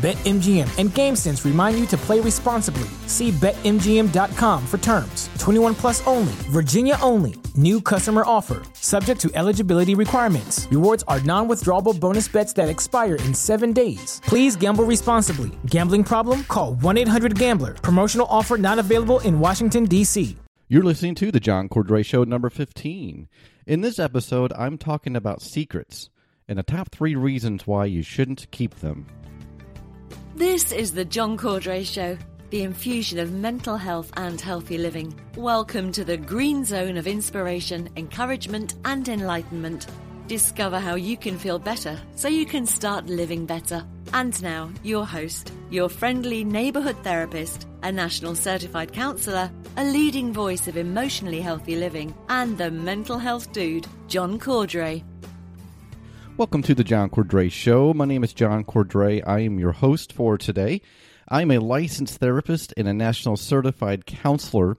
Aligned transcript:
BetMGM 0.00 0.78
and 0.78 0.88
GameSense 0.88 1.44
remind 1.44 1.78
you 1.78 1.84
to 1.88 1.96
play 1.98 2.20
responsibly. 2.20 2.88
See 3.06 3.32
BetMGM.com 3.32 4.66
for 4.66 4.78
terms. 4.78 5.28
21 5.38 5.74
plus 5.74 6.06
only, 6.06 6.32
Virginia 6.48 6.96
only. 7.02 7.34
New 7.54 7.82
customer 7.82 8.22
offer, 8.24 8.62
subject 8.72 9.20
to 9.20 9.30
eligibility 9.34 9.94
requirements. 9.94 10.66
Rewards 10.70 11.04
are 11.06 11.20
non 11.20 11.48
withdrawable 11.48 12.00
bonus 12.00 12.28
bets 12.28 12.54
that 12.54 12.70
expire 12.70 13.16
in 13.16 13.34
seven 13.34 13.74
days. 13.74 14.22
Please 14.24 14.56
gamble 14.56 14.84
responsibly. 14.84 15.50
Gambling 15.66 16.04
problem? 16.04 16.44
Call 16.44 16.76
1 16.76 16.96
800 16.96 17.38
Gambler. 17.38 17.74
Promotional 17.74 18.26
offer 18.30 18.56
not 18.56 18.78
available 18.78 19.20
in 19.20 19.38
Washington, 19.38 19.84
D.C. 19.84 20.34
You're 20.66 20.82
listening 20.82 21.14
to 21.16 21.30
the 21.30 21.40
John 21.40 21.68
Cordray 21.68 22.06
Show 22.06 22.24
number 22.24 22.48
15. 22.48 23.28
In 23.66 23.80
this 23.82 23.98
episode, 23.98 24.54
I'm 24.54 24.78
talking 24.78 25.14
about 25.14 25.42
secrets 25.42 26.08
and 26.48 26.58
the 26.58 26.62
top 26.62 26.90
three 26.90 27.16
reasons 27.16 27.66
why 27.66 27.84
you 27.84 28.02
shouldn't 28.02 28.50
keep 28.50 28.76
them. 28.76 29.06
This 30.40 30.72
is 30.72 30.94
the 30.94 31.04
John 31.04 31.36
Cordray 31.36 31.84
Show, 31.84 32.16
the 32.48 32.62
infusion 32.62 33.18
of 33.18 33.30
mental 33.30 33.76
health 33.76 34.10
and 34.16 34.40
healthy 34.40 34.78
living. 34.78 35.14
Welcome 35.36 35.92
to 35.92 36.02
the 36.02 36.16
green 36.16 36.64
zone 36.64 36.96
of 36.96 37.06
inspiration, 37.06 37.90
encouragement, 37.96 38.76
and 38.86 39.06
enlightenment. 39.06 39.86
Discover 40.28 40.78
how 40.78 40.94
you 40.94 41.18
can 41.18 41.36
feel 41.36 41.58
better 41.58 42.00
so 42.16 42.28
you 42.28 42.46
can 42.46 42.64
start 42.64 43.04
living 43.04 43.44
better. 43.44 43.84
And 44.14 44.42
now, 44.42 44.70
your 44.82 45.04
host, 45.04 45.52
your 45.68 45.90
friendly 45.90 46.42
neighborhood 46.42 46.96
therapist, 47.04 47.68
a 47.82 47.92
national 47.92 48.34
certified 48.34 48.94
counselor, 48.94 49.52
a 49.76 49.84
leading 49.84 50.32
voice 50.32 50.68
of 50.68 50.78
emotionally 50.78 51.42
healthy 51.42 51.76
living, 51.76 52.14
and 52.30 52.56
the 52.56 52.70
mental 52.70 53.18
health 53.18 53.52
dude, 53.52 53.86
John 54.08 54.38
Cordray. 54.38 55.04
Welcome 56.40 56.62
to 56.62 56.74
the 56.74 56.84
John 56.84 57.10
Cordray 57.10 57.52
Show. 57.52 57.92
My 57.92 58.06
name 58.06 58.24
is 58.24 58.32
John 58.32 58.64
Cordray. 58.64 59.22
I 59.26 59.40
am 59.40 59.58
your 59.58 59.72
host 59.72 60.10
for 60.10 60.38
today. 60.38 60.80
I'm 61.28 61.50
a 61.50 61.58
licensed 61.58 62.16
therapist 62.16 62.72
and 62.78 62.88
a 62.88 62.94
national 62.94 63.36
certified 63.36 64.06
counselor, 64.06 64.78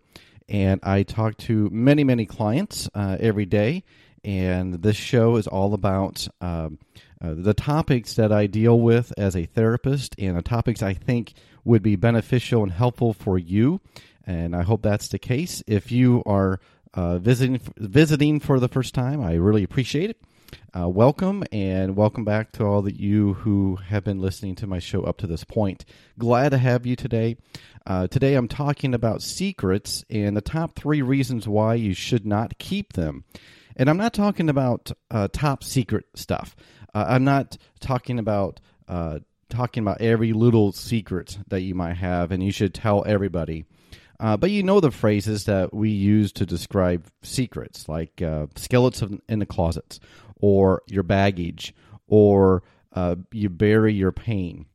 and 0.50 0.80
I 0.82 1.04
talk 1.04 1.38
to 1.38 1.70
many, 1.70 2.04
many 2.04 2.26
clients 2.26 2.90
uh, 2.96 3.18
every 3.20 3.46
day. 3.46 3.84
And 4.24 4.82
this 4.82 4.96
show 4.96 5.36
is 5.36 5.46
all 5.46 5.76
about 5.76 6.28
um, 6.42 6.80
uh, 7.24 7.36
the 7.38 7.54
topics 7.54 8.16
that 8.16 8.32
I 8.32 8.48
deal 8.48 8.80
with 8.80 9.14
as 9.16 9.36
a 9.36 9.46
therapist 9.46 10.16
and 10.18 10.36
the 10.36 10.42
topics 10.42 10.82
I 10.82 10.96
think 10.96 11.34
would 11.64 11.84
be 11.84 11.96
beneficial 11.96 12.64
and 12.64 12.72
helpful 12.72 13.14
for 13.14 13.38
you. 13.38 13.82
And 14.26 14.56
I 14.56 14.64
hope 14.64 14.82
that's 14.82 15.10
the 15.10 15.20
case. 15.20 15.62
If 15.68 15.92
you 15.92 16.24
are 16.26 16.60
uh, 16.96 17.20
visiting 17.20 17.62
visiting 17.78 18.40
for 18.40 18.60
the 18.60 18.68
first 18.68 18.96
time, 18.96 19.22
I 19.22 19.36
really 19.36 19.62
appreciate 19.62 20.10
it. 20.10 20.18
Uh, 20.78 20.88
welcome 20.88 21.44
and 21.52 21.96
welcome 21.96 22.24
back 22.24 22.52
to 22.52 22.64
all 22.64 22.82
that 22.82 23.00
you 23.00 23.34
who 23.34 23.76
have 23.76 24.04
been 24.04 24.20
listening 24.20 24.56
to 24.56 24.68
my 24.68 24.80
show 24.80 25.04
up 25.04 25.18
to 25.18 25.28
this 25.28 25.44
point. 25.44 25.86
Glad 26.18 26.50
to 26.50 26.58
have 26.58 26.86
you 26.86 26.96
today. 26.96 27.38
Uh, 27.86 28.08
today 28.08 28.36
I'm 28.36 28.48
talking 28.48 28.94
about 28.94 29.22
secrets 29.22 30.06
and 30.10 30.36
the 30.36 30.42
top 30.42 30.76
three 30.76 31.02
reasons 31.02 31.48
why 31.48 31.76
you 31.76 31.94
should 31.94 32.26
not 32.26 32.58
keep 32.58 32.94
them. 32.94 33.24
And 33.76 33.90
I'm 33.90 33.98
not 33.98 34.14
talking 34.14 34.50
about 34.50 34.92
uh, 35.10 35.28
top 35.32 35.64
secret 35.64 36.06
stuff. 36.16 36.56
Uh, 36.94 37.06
I'm 37.08 37.24
not 37.24 37.58
talking 37.80 38.20
about 38.20 38.60
uh, 38.88 39.20
talking 39.50 39.84
about 39.84 40.02
every 40.02 40.34
little 40.34 40.72
secret 40.72 41.38
that 41.48 41.62
you 41.62 41.76
might 41.76 41.98
have 41.98 42.32
and 42.32 42.44
you 42.44 42.52
should 42.52 42.74
tell 42.74 43.04
everybody. 43.06 43.66
Uh, 44.22 44.38
but 44.38 44.52
you 44.52 44.62
know 44.62 44.80
the 44.80 44.92
phrases 44.92 45.46
that 45.46 45.74
we 45.74 45.90
use 45.90 46.32
to 46.32 46.46
describe 46.46 47.08
secrets, 47.24 47.90
like 47.90 48.22
uh, 48.22 48.46
skeletons 48.56 49.20
in 49.28 49.40
the 49.40 49.48
closets, 49.48 50.00
or 50.42 50.82
your 50.88 51.04
baggage, 51.04 51.74
or 52.08 52.64
uh, 52.94 53.16
you 53.32 53.50
bury 53.50 53.94
your 53.94 54.12
pain. 54.12 54.66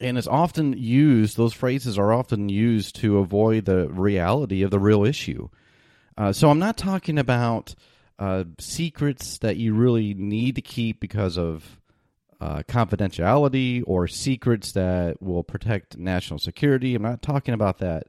And 0.00 0.18
it's 0.18 0.26
often 0.26 0.74
used, 0.74 1.36
those 1.36 1.54
phrases 1.54 1.98
are 1.98 2.12
often 2.12 2.48
used 2.48 2.96
to 2.96 3.18
avoid 3.18 3.64
the 3.64 3.88
reality 3.88 4.62
of 4.62 4.70
the 4.70 4.78
real 4.78 5.04
issue. 5.04 5.48
Uh, 6.18 6.32
so 6.32 6.50
I'm 6.50 6.58
not 6.58 6.76
talking 6.76 7.18
about 7.18 7.74
uh, 8.18 8.44
secrets 8.58 9.38
that 9.38 9.56
you 9.56 9.74
really 9.74 10.14
need 10.14 10.54
to 10.56 10.62
keep 10.62 11.00
because 11.00 11.38
of 11.38 11.80
uh, 12.40 12.62
confidentiality 12.68 13.82
or 13.86 14.06
secrets 14.06 14.72
that 14.72 15.22
will 15.22 15.42
protect 15.42 15.96
national 15.96 16.38
security. 16.38 16.94
I'm 16.94 17.02
not 17.02 17.22
talking 17.22 17.54
about 17.54 17.78
that. 17.78 18.04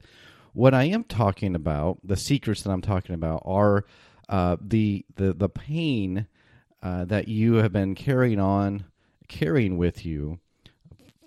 What 0.54 0.74
I 0.74 0.86
am 0.86 1.04
talking 1.04 1.56
about, 1.56 2.00
the 2.04 2.18
secrets 2.18 2.64
that 2.64 2.72
I'm 2.72 2.82
talking 2.82 3.16
about, 3.16 3.44
are 3.46 3.86
uh, 4.28 4.58
the 4.60 5.06
the 5.16 5.34
the 5.34 5.50
pain 5.50 6.28
uh, 6.82 7.06
that 7.06 7.28
you 7.28 7.56
have 7.56 7.72
been 7.72 7.96
carrying 7.96 8.40
on, 8.40 8.86
carrying 9.28 9.78
with 9.78 10.06
you 10.06 10.40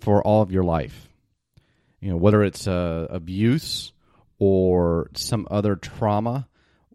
for 0.01 0.23
all 0.23 0.43
of 0.43 0.53
your 0.53 0.65
life. 0.65 1.09
You 2.01 2.11
know, 2.11 2.17
whether 2.17 2.43
it's 2.43 2.67
uh, 2.67 3.07
abuse 3.11 3.93
or 4.39 5.11
some 5.15 5.47
other 5.51 5.77
trauma, 5.77 6.49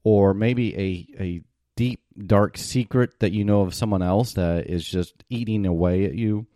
or 0.04 0.34
maybe 0.34 0.76
a 0.76 1.22
a 1.24 1.42
deep 1.76 2.02
dark 2.26 2.58
secret 2.58 3.20
that 3.20 3.34
you 3.34 3.44
know 3.44 3.62
of 3.62 3.74
someone 3.74 4.02
else 4.02 4.34
that 4.34 4.68
is 4.68 4.84
just 4.86 5.24
eating 5.30 5.66
away 5.66 6.06
at 6.06 6.16
you. 6.16 6.48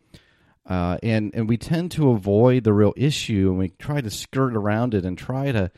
Uh, 0.66 0.98
and 1.04 1.32
and 1.34 1.50
we 1.50 1.58
tend 1.58 1.92
to 1.92 2.12
avoid 2.12 2.64
the 2.64 2.74
real 2.74 2.94
issue, 2.96 3.50
and 3.50 3.58
we 3.58 3.70
try 3.70 4.02
to 4.02 4.09
skirt 4.09 4.56
around 4.56 4.94
it 4.94 5.06
and 5.06 5.18
try 5.18 5.52
to 5.52 5.72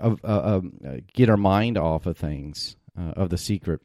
uh, 0.00 0.16
uh, 0.24 0.60
get 1.12 1.30
our 1.30 1.36
mind 1.36 1.78
off 1.78 2.06
of 2.06 2.16
things 2.16 2.76
uh, 2.98 3.12
of 3.16 3.30
the 3.30 3.38
secret. 3.38 3.80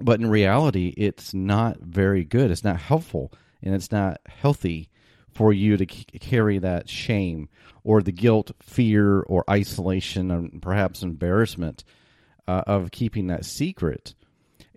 But 0.00 0.20
in 0.20 0.30
reality, 0.30 0.94
it's 0.96 1.34
not 1.34 1.80
very 1.80 2.24
good. 2.24 2.50
It's 2.50 2.64
not 2.64 2.80
helpful, 2.80 3.32
and 3.62 3.74
it's 3.74 3.90
not 3.90 4.20
healthy 4.26 4.88
for 5.32 5.52
you 5.52 5.76
to 5.76 5.86
c- 5.88 6.04
carry 6.18 6.58
that 6.58 6.88
shame 6.88 7.48
or 7.84 8.02
the 8.02 8.12
guilt, 8.12 8.50
fear, 8.60 9.20
or 9.20 9.44
isolation, 9.48 10.30
and 10.30 10.60
perhaps 10.60 11.02
embarrassment 11.02 11.84
uh, 12.46 12.62
of 12.66 12.90
keeping 12.90 13.28
that 13.28 13.44
secret. 13.44 14.14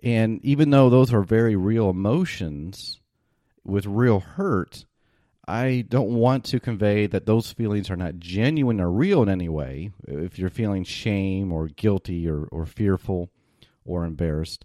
And 0.02 0.44
even 0.44 0.70
though 0.70 0.90
those 0.90 1.12
are 1.12 1.22
very 1.22 1.56
real 1.56 1.88
emotions, 1.88 3.00
with 3.64 3.86
real 3.86 4.20
hurt, 4.20 4.84
I 5.46 5.84
don't 5.88 6.14
want 6.14 6.44
to 6.46 6.60
convey 6.60 7.06
that 7.06 7.26
those 7.26 7.52
feelings 7.52 7.90
are 7.90 7.96
not 7.96 8.18
genuine 8.18 8.80
or 8.80 8.90
real 8.90 9.22
in 9.22 9.28
any 9.28 9.48
way. 9.48 9.90
If 10.06 10.38
you're 10.38 10.50
feeling 10.50 10.84
shame 10.84 11.52
or 11.52 11.68
guilty 11.68 12.28
or, 12.28 12.44
or 12.44 12.64
fearful 12.66 13.30
or 13.84 14.04
embarrassed, 14.04 14.64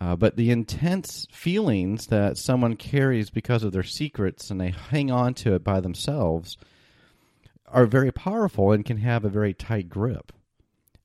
uh, 0.00 0.16
but 0.16 0.36
the 0.36 0.50
intense 0.50 1.26
feelings 1.30 2.06
that 2.08 2.36
someone 2.36 2.76
carries 2.76 3.30
because 3.30 3.64
of 3.64 3.72
their 3.72 3.82
secrets 3.82 4.50
and 4.50 4.60
they 4.60 4.70
hang 4.70 5.10
on 5.10 5.34
to 5.34 5.54
it 5.54 5.64
by 5.64 5.80
themselves 5.80 6.56
are 7.66 7.86
very 7.86 8.12
powerful 8.12 8.72
and 8.72 8.84
can 8.84 8.98
have 8.98 9.24
a 9.24 9.30
very 9.30 9.54
tight 9.54 9.88
grip. 9.88 10.32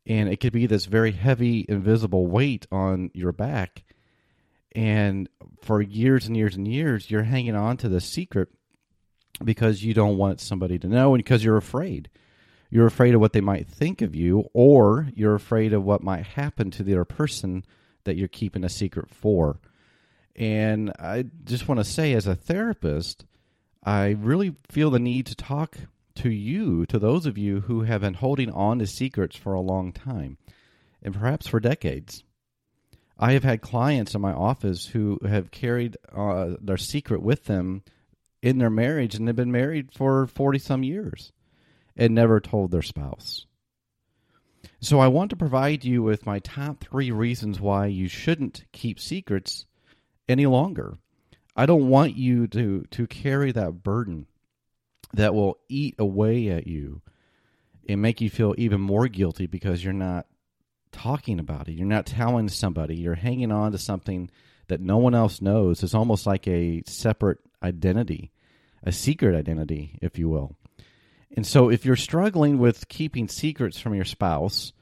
And 0.05 0.29
it 0.29 0.39
could 0.39 0.53
be 0.53 0.65
this 0.65 0.85
very 0.85 1.11
heavy, 1.11 1.65
invisible 1.69 2.27
weight 2.27 2.67
on 2.71 3.11
your 3.13 3.31
back 3.31 3.83
and 4.73 5.27
for 5.61 5.81
years 5.81 6.27
and 6.27 6.37
years 6.37 6.55
and 6.55 6.67
years 6.67 7.09
you're 7.11 7.23
hanging 7.23 7.55
on 7.55 7.77
to 7.77 7.89
the 7.89 8.01
secret 8.01 8.49
because 9.43 9.83
you 9.83 9.93
don't 9.93 10.17
want 10.17 10.39
somebody 10.39 10.79
to 10.79 10.87
know 10.87 11.13
and 11.13 11.23
because 11.23 11.43
you're 11.43 11.57
afraid 11.57 12.09
you're 12.69 12.85
afraid 12.85 13.13
of 13.13 13.19
what 13.19 13.33
they 13.33 13.41
might 13.41 13.67
think 13.67 14.01
of 14.01 14.15
you 14.15 14.45
or 14.53 15.09
you're 15.13 15.35
afraid 15.35 15.73
of 15.73 15.83
what 15.83 16.03
might 16.03 16.25
happen 16.25 16.71
to 16.71 16.83
the 16.83 16.93
other 16.93 17.05
person 17.05 17.65
that 18.03 18.15
you're 18.15 18.27
keeping 18.27 18.63
a 18.63 18.69
secret 18.69 19.09
for 19.09 19.59
and 20.35 20.91
i 20.99 21.25
just 21.43 21.67
want 21.67 21.79
to 21.79 21.83
say 21.83 22.13
as 22.13 22.27
a 22.27 22.35
therapist 22.35 23.25
i 23.83 24.09
really 24.09 24.55
feel 24.69 24.89
the 24.89 24.99
need 24.99 25.25
to 25.25 25.35
talk 25.35 25.77
to 26.15 26.29
you 26.29 26.85
to 26.85 26.99
those 26.99 27.25
of 27.25 27.37
you 27.37 27.61
who 27.61 27.81
have 27.83 28.01
been 28.01 28.15
holding 28.15 28.51
on 28.51 28.79
to 28.79 28.87
secrets 28.87 29.35
for 29.35 29.53
a 29.53 29.61
long 29.61 29.91
time 29.91 30.37
and 31.01 31.13
perhaps 31.13 31.47
for 31.47 31.59
decades 31.59 32.23
I 33.21 33.33
have 33.33 33.43
had 33.43 33.61
clients 33.61 34.15
in 34.15 34.21
my 34.21 34.33
office 34.33 34.87
who 34.87 35.19
have 35.23 35.51
carried 35.51 35.95
uh, 36.11 36.55
their 36.59 36.77
secret 36.77 37.21
with 37.21 37.45
them 37.45 37.83
in 38.41 38.57
their 38.57 38.71
marriage 38.71 39.13
and 39.13 39.27
they've 39.27 39.35
been 39.35 39.51
married 39.51 39.91
for 39.93 40.25
40 40.25 40.57
some 40.57 40.83
years 40.83 41.31
and 41.95 42.15
never 42.15 42.39
told 42.39 42.71
their 42.71 42.81
spouse. 42.81 43.45
So 44.79 44.99
I 44.99 45.07
want 45.07 45.29
to 45.29 45.35
provide 45.35 45.85
you 45.85 46.03
with 46.03 46.25
my 46.25 46.39
top 46.39 46.83
three 46.83 47.11
reasons 47.11 47.59
why 47.59 47.87
you 47.87 48.07
shouldn't 48.07 48.63
keep 48.71 48.99
secrets 48.99 49.65
any 50.27 50.45
longer. 50.45 50.97
I 51.55 51.65
don't 51.65 51.89
want 51.89 52.15
you 52.15 52.47
to, 52.47 52.85
to 52.91 53.07
carry 53.07 53.51
that 53.51 53.83
burden 53.83 54.27
that 55.13 55.33
will 55.35 55.57
eat 55.67 55.95
away 55.99 56.49
at 56.49 56.67
you 56.67 57.01
and 57.87 58.01
make 58.01 58.21
you 58.21 58.29
feel 58.29 58.55
even 58.57 58.79
more 58.79 59.07
guilty 59.07 59.47
because 59.47 59.83
you're 59.83 59.93
not 59.93 60.25
talking 60.91 61.39
about 61.39 61.67
it. 61.67 61.73
You're 61.73 61.87
not 61.87 62.05
telling 62.05 62.49
somebody. 62.49 62.95
You're 62.95 63.15
hanging 63.15 63.51
on 63.51 63.71
to 63.71 63.77
something 63.77 64.29
that 64.67 64.81
no 64.81 64.97
one 64.97 65.15
else 65.15 65.41
knows. 65.41 65.83
It's 65.83 65.93
almost 65.93 66.25
like 66.25 66.47
a 66.47 66.83
separate 66.87 67.39
identity, 67.61 68.31
a 68.83 68.91
secret 68.91 69.35
identity, 69.35 69.97
if 70.01 70.17
you 70.17 70.29
will. 70.29 70.55
And 71.35 71.47
so, 71.47 71.69
if 71.69 71.85
you're 71.85 71.95
struggling 71.95 72.57
with 72.57 72.87
keeping 72.89 73.27
secrets 73.27 73.79
from 73.79 73.93
your 73.95 74.05
spouse, 74.05 74.73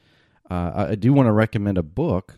uh, 0.49 0.87
I 0.89 0.95
do 0.95 1.13
want 1.13 1.27
to 1.27 1.31
recommend 1.31 1.77
a 1.77 1.83
book 1.83 2.35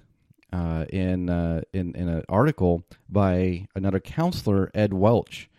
uh, 0.52 0.86
in, 0.90 1.30
uh, 1.30 1.62
in 1.72 1.96
in 1.96 2.10
an 2.10 2.24
article 2.28 2.84
by 3.10 3.68
another 3.74 4.02
counselor, 4.02 4.69
Ed 4.74 4.94
Welch, 4.94 5.50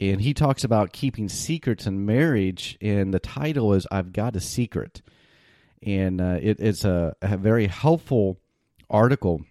and 0.00 0.20
he 0.20 0.34
talks 0.34 0.64
about 0.64 0.92
keeping 0.92 1.28
secrets 1.28 1.86
in 1.86 2.04
marriage. 2.04 2.76
And 2.80 3.14
the 3.14 3.20
title 3.20 3.72
is 3.74 3.86
"I've 3.92 4.12
Got 4.12 4.34
a 4.34 4.40
Secret," 4.40 5.02
and 5.82 6.20
uh, 6.20 6.38
it, 6.42 6.58
it's 6.58 6.84
a, 6.84 7.14
a 7.22 7.36
very 7.36 7.68
helpful 7.68 8.38
article 8.90 9.44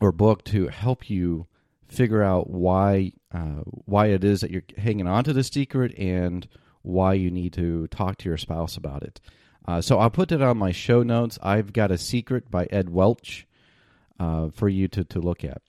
or 0.00 0.12
book 0.12 0.44
to 0.44 0.68
help 0.68 1.08
you 1.08 1.46
figure 1.88 2.22
out 2.22 2.50
why 2.50 3.12
uh, 3.32 3.62
why 3.86 4.08
it 4.08 4.22
is 4.22 4.40
that 4.42 4.50
you're 4.50 4.62
hanging 4.76 5.06
on 5.06 5.24
to 5.24 5.32
the 5.32 5.44
secret 5.44 5.96
and 5.98 6.46
why 6.84 7.14
you 7.14 7.30
need 7.30 7.52
to 7.54 7.86
talk 7.88 8.18
to 8.18 8.28
your 8.28 8.38
spouse 8.38 8.76
about 8.76 9.02
it. 9.02 9.20
Uh, 9.66 9.80
so 9.80 9.98
I'll 9.98 10.10
put 10.10 10.30
it 10.30 10.42
on 10.42 10.58
my 10.58 10.72
show 10.72 11.02
notes. 11.02 11.38
I've 11.42 11.72
got 11.72 11.90
a 11.90 11.98
secret 11.98 12.50
by 12.50 12.66
Ed 12.66 12.90
Welch 12.90 13.46
uh, 14.20 14.50
for 14.50 14.68
you 14.68 14.88
to, 14.88 15.04
to 15.04 15.20
look 15.20 15.44
at. 15.44 15.62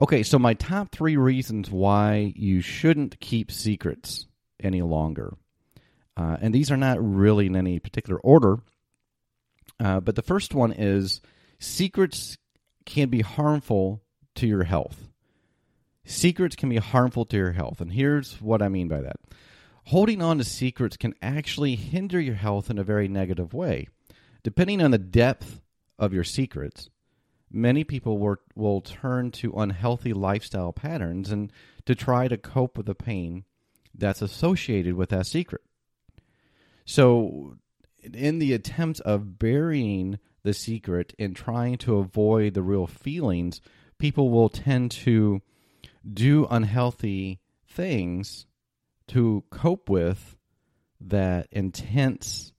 Okay, 0.00 0.22
so 0.22 0.38
my 0.38 0.54
top 0.54 0.90
three 0.90 1.16
reasons 1.16 1.70
why 1.70 2.32
you 2.34 2.60
shouldn't 2.60 3.20
keep 3.20 3.50
secrets 3.50 4.26
any 4.60 4.82
longer. 4.82 5.34
Uh, 6.16 6.36
and 6.40 6.54
these 6.54 6.70
are 6.70 6.76
not 6.76 6.98
really 7.00 7.46
in 7.46 7.56
any 7.56 7.78
particular 7.78 8.18
order. 8.20 8.58
Uh, 9.78 10.00
but 10.00 10.14
the 10.14 10.22
first 10.22 10.54
one 10.54 10.72
is 10.72 11.20
secrets 11.58 12.38
can 12.86 13.08
be 13.08 13.20
harmful 13.20 14.02
to 14.36 14.46
your 14.46 14.64
health. 14.64 15.08
Secrets 16.04 16.56
can 16.56 16.68
be 16.68 16.78
harmful 16.78 17.24
to 17.26 17.36
your 17.36 17.52
health. 17.52 17.80
And 17.80 17.92
here's 17.92 18.40
what 18.40 18.62
I 18.62 18.68
mean 18.68 18.88
by 18.88 19.02
that 19.02 19.16
holding 19.86 20.22
on 20.22 20.38
to 20.38 20.44
secrets 20.44 20.96
can 20.96 21.14
actually 21.22 21.76
hinder 21.76 22.20
your 22.20 22.34
health 22.34 22.70
in 22.70 22.78
a 22.78 22.84
very 22.84 23.08
negative 23.08 23.52
way. 23.52 23.88
Depending 24.42 24.82
on 24.82 24.90
the 24.90 24.98
depth 24.98 25.60
of 25.98 26.12
your 26.12 26.24
secrets, 26.24 26.88
many 27.50 27.84
people 27.84 28.18
will, 28.18 28.36
will 28.54 28.80
turn 28.80 29.30
to 29.30 29.52
unhealthy 29.52 30.12
lifestyle 30.12 30.72
patterns 30.72 31.30
and 31.30 31.52
to 31.86 31.94
try 31.94 32.28
to 32.28 32.36
cope 32.36 32.76
with 32.76 32.86
the 32.86 32.94
pain 32.94 33.44
that's 33.94 34.22
associated 34.22 34.94
with 34.94 35.10
that 35.10 35.26
secret. 35.26 35.62
So, 36.84 37.56
in 38.02 38.40
the 38.40 38.52
attempts 38.52 39.00
of 39.00 39.38
burying 39.38 40.18
the 40.42 40.54
secret 40.54 41.14
and 41.18 41.36
trying 41.36 41.78
to 41.78 41.98
avoid 41.98 42.54
the 42.54 42.62
real 42.62 42.86
feelings, 42.86 43.60
people 43.98 44.30
will 44.30 44.48
tend 44.48 44.90
to 44.90 45.40
do 46.12 46.46
unhealthy 46.50 47.38
things 47.64 48.46
to 49.08 49.44
cope 49.50 49.88
with 49.88 50.36
that 51.00 51.48
intense 51.50 52.52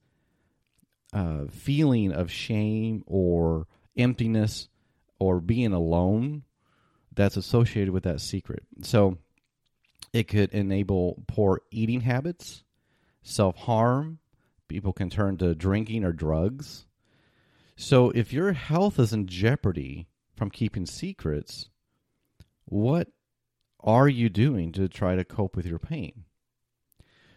uh, 1.12 1.46
feeling 1.50 2.12
of 2.12 2.30
shame 2.30 3.02
or 3.06 3.66
emptiness 3.96 4.68
or 5.18 5.40
being 5.40 5.72
alone 5.72 6.42
that's 7.14 7.36
associated 7.36 7.92
with 7.92 8.04
that 8.04 8.20
secret. 8.20 8.64
So 8.82 9.18
it 10.12 10.28
could 10.28 10.52
enable 10.52 11.22
poor 11.26 11.62
eating 11.70 12.00
habits, 12.02 12.64
self 13.22 13.56
harm. 13.56 14.18
People 14.68 14.92
can 14.92 15.10
turn 15.10 15.36
to 15.38 15.54
drinking 15.54 16.04
or 16.04 16.12
drugs. 16.12 16.86
So 17.76 18.10
if 18.10 18.32
your 18.32 18.52
health 18.52 18.98
is 18.98 19.12
in 19.12 19.26
jeopardy 19.26 20.06
from 20.36 20.50
keeping 20.50 20.86
secrets, 20.86 21.68
what 22.64 23.08
are 23.80 24.08
you 24.08 24.28
doing 24.28 24.72
to 24.72 24.88
try 24.88 25.16
to 25.16 25.24
cope 25.24 25.56
with 25.56 25.66
your 25.66 25.78
pain? 25.78 26.23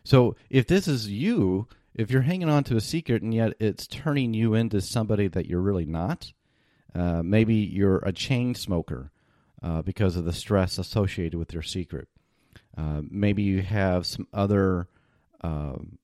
So 0.07 0.37
if 0.49 0.67
this 0.67 0.87
is 0.87 1.09
you, 1.09 1.67
if 1.93 2.09
you're 2.09 2.21
hanging 2.21 2.47
on 2.47 2.63
to 2.63 2.77
a 2.77 2.81
secret 2.81 3.23
and 3.23 3.33
yet 3.33 3.55
it's 3.59 3.85
turning 3.85 4.33
you 4.33 4.53
into 4.53 4.79
somebody 4.79 5.27
that 5.27 5.47
you're 5.47 5.59
really 5.59 5.85
not, 5.85 6.31
uh, 6.95 7.21
maybe 7.23 7.55
you're 7.55 7.97
a 7.97 8.13
chain 8.13 8.55
smoker 8.55 9.11
uh, 9.61 9.81
because 9.81 10.15
of 10.15 10.23
the 10.23 10.31
stress 10.31 10.77
associated 10.77 11.37
with 11.37 11.51
your 11.51 11.61
secret. 11.61 12.07
Uh, 12.77 13.01
maybe 13.03 13.43
you 13.43 13.61
have 13.61 14.05
some 14.05 14.29
other 14.33 14.87
um, 15.41 15.97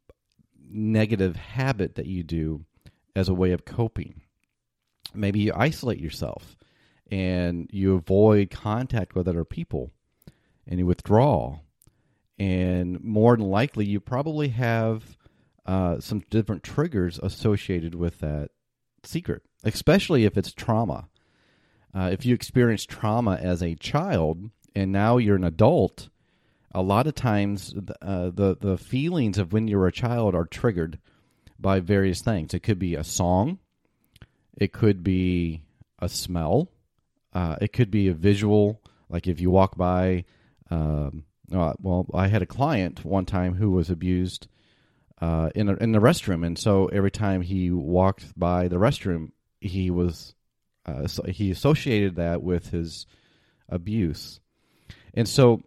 negative 0.69 1.37
habit 1.37 1.95
that 1.95 2.05
you 2.05 2.23
do 2.23 2.65
as 3.15 3.29
a 3.29 3.33
way 3.33 3.53
of 3.53 3.63
coping. 3.63 4.19
Maybe 5.13 5.39
you 5.39 5.53
isolate 5.55 6.01
yourself 6.01 6.57
and 7.09 7.69
you 7.71 7.95
avoid 7.95 8.51
contact 8.51 9.15
with 9.15 9.29
other 9.29 9.45
people 9.45 9.91
and 10.67 10.77
you 10.77 10.85
withdraw. 10.85 11.59
And 12.39 13.03
more 13.03 13.37
than 13.37 13.45
likely, 13.45 13.85
you 13.85 13.99
probably 13.99 14.49
have 14.49 15.17
uh, 15.65 15.99
some 15.99 16.23
different 16.29 16.63
triggers 16.63 17.19
associated 17.19 17.95
with 17.95 18.19
that 18.19 18.49
secret, 19.03 19.43
especially 19.63 20.25
if 20.25 20.37
it's 20.37 20.51
trauma. 20.51 21.09
Uh, 21.93 22.09
if 22.11 22.25
you 22.25 22.33
experience 22.33 22.85
trauma 22.85 23.35
as 23.35 23.61
a 23.61 23.75
child 23.75 24.49
and 24.75 24.91
now 24.91 25.17
you're 25.17 25.35
an 25.35 25.43
adult, 25.43 26.09
a 26.73 26.81
lot 26.81 27.05
of 27.05 27.13
times 27.13 27.75
uh, 28.01 28.31
the 28.33 28.57
the 28.59 28.77
feelings 28.77 29.37
of 29.37 29.53
when 29.53 29.67
you 29.67 29.77
were 29.77 29.87
a 29.87 29.91
child 29.91 30.33
are 30.33 30.45
triggered 30.45 30.97
by 31.59 31.79
various 31.79 32.21
things. 32.21 32.53
It 32.53 32.63
could 32.63 32.79
be 32.79 32.95
a 32.95 33.03
song, 33.03 33.59
it 34.57 34.73
could 34.73 35.03
be 35.03 35.61
a 35.99 36.09
smell, 36.09 36.69
uh, 37.31 37.57
it 37.61 37.73
could 37.73 37.91
be 37.91 38.07
a 38.07 38.13
visual. 38.13 38.81
Like 39.07 39.27
if 39.27 39.39
you 39.39 39.51
walk 39.51 39.77
by, 39.77 40.25
um, 40.71 41.25
uh, 41.55 41.73
well, 41.81 42.05
I 42.13 42.27
had 42.27 42.41
a 42.41 42.47
client 42.47 43.03
one 43.05 43.25
time 43.25 43.55
who 43.55 43.71
was 43.71 43.89
abused 43.89 44.47
uh, 45.21 45.49
in 45.55 45.69
a, 45.69 45.75
in 45.75 45.91
the 45.91 45.99
restroom, 45.99 46.45
and 46.45 46.57
so 46.57 46.87
every 46.87 47.11
time 47.11 47.41
he 47.41 47.71
walked 47.71 48.37
by 48.37 48.67
the 48.67 48.77
restroom, 48.77 49.31
he 49.61 49.89
was 49.89 50.35
uh, 50.85 51.07
so 51.07 51.23
he 51.23 51.51
associated 51.51 52.15
that 52.15 52.43
with 52.43 52.71
his 52.71 53.05
abuse, 53.69 54.39
and 55.13 55.27
so 55.29 55.61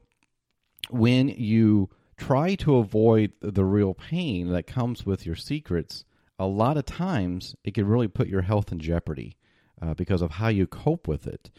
when 0.90 1.28
you 1.28 1.88
try 2.16 2.54
to 2.56 2.76
avoid 2.76 3.32
the 3.40 3.64
real 3.64 3.94
pain 3.94 4.50
that 4.50 4.66
comes 4.66 5.06
with 5.06 5.24
your 5.26 5.36
secrets, 5.36 6.04
a 6.38 6.46
lot 6.46 6.76
of 6.76 6.84
times 6.84 7.54
it 7.64 7.74
can 7.74 7.86
really 7.86 8.08
put 8.08 8.28
your 8.28 8.42
health 8.42 8.72
in 8.72 8.78
jeopardy 8.78 9.36
uh, 9.80 9.94
because 9.94 10.22
of 10.22 10.32
how 10.32 10.48
you 10.48 10.66
cope 10.66 11.08
with 11.08 11.26
it, 11.26 11.50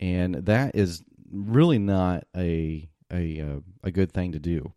and 0.00 0.34
that 0.34 0.74
is 0.74 1.02
really 1.30 1.78
not 1.78 2.24
a 2.36 2.88
a 3.12 3.40
uh, 3.40 3.60
a 3.82 3.90
good 3.90 4.12
thing 4.12 4.32
to 4.32 4.38
do. 4.38 4.72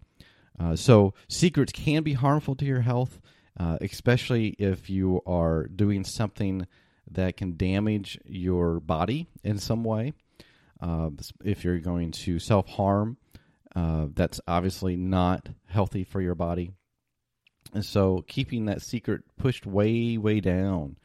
Uh, 0.60 0.76
so 0.76 1.14
secrets 1.28 1.72
can 1.72 2.04
be 2.04 2.14
harmful 2.14 2.56
to 2.56 2.66
your 2.66 2.82
health, 2.82 3.20
uh, 3.60 3.78
especially 3.82 4.50
if 4.60 4.90
you 4.90 5.22
are 5.26 5.68
doing 5.68 6.04
something 6.04 6.68
that 7.10 7.38
can 7.38 7.58
damage 7.58 8.20
your 8.26 8.80
body 8.80 9.28
in 9.44 9.58
some 9.58 9.84
way. 9.84 10.14
Uh, 10.80 11.10
if 11.44 11.64
you're 11.64 11.80
going 11.80 12.12
to 12.12 12.40
self 12.40 12.68
harm, 12.68 13.18
uh, 13.76 14.08
that's 14.14 14.42
obviously 14.48 14.96
not 14.96 15.50
healthy 15.68 16.04
for 16.04 16.22
your 16.22 16.36
body. 16.36 16.72
And 17.74 17.86
so 17.86 18.24
keeping 18.28 18.66
that 18.66 18.82
secret 18.82 19.24
pushed 19.38 19.66
way, 19.66 20.18
way 20.18 20.40
down 20.40 20.98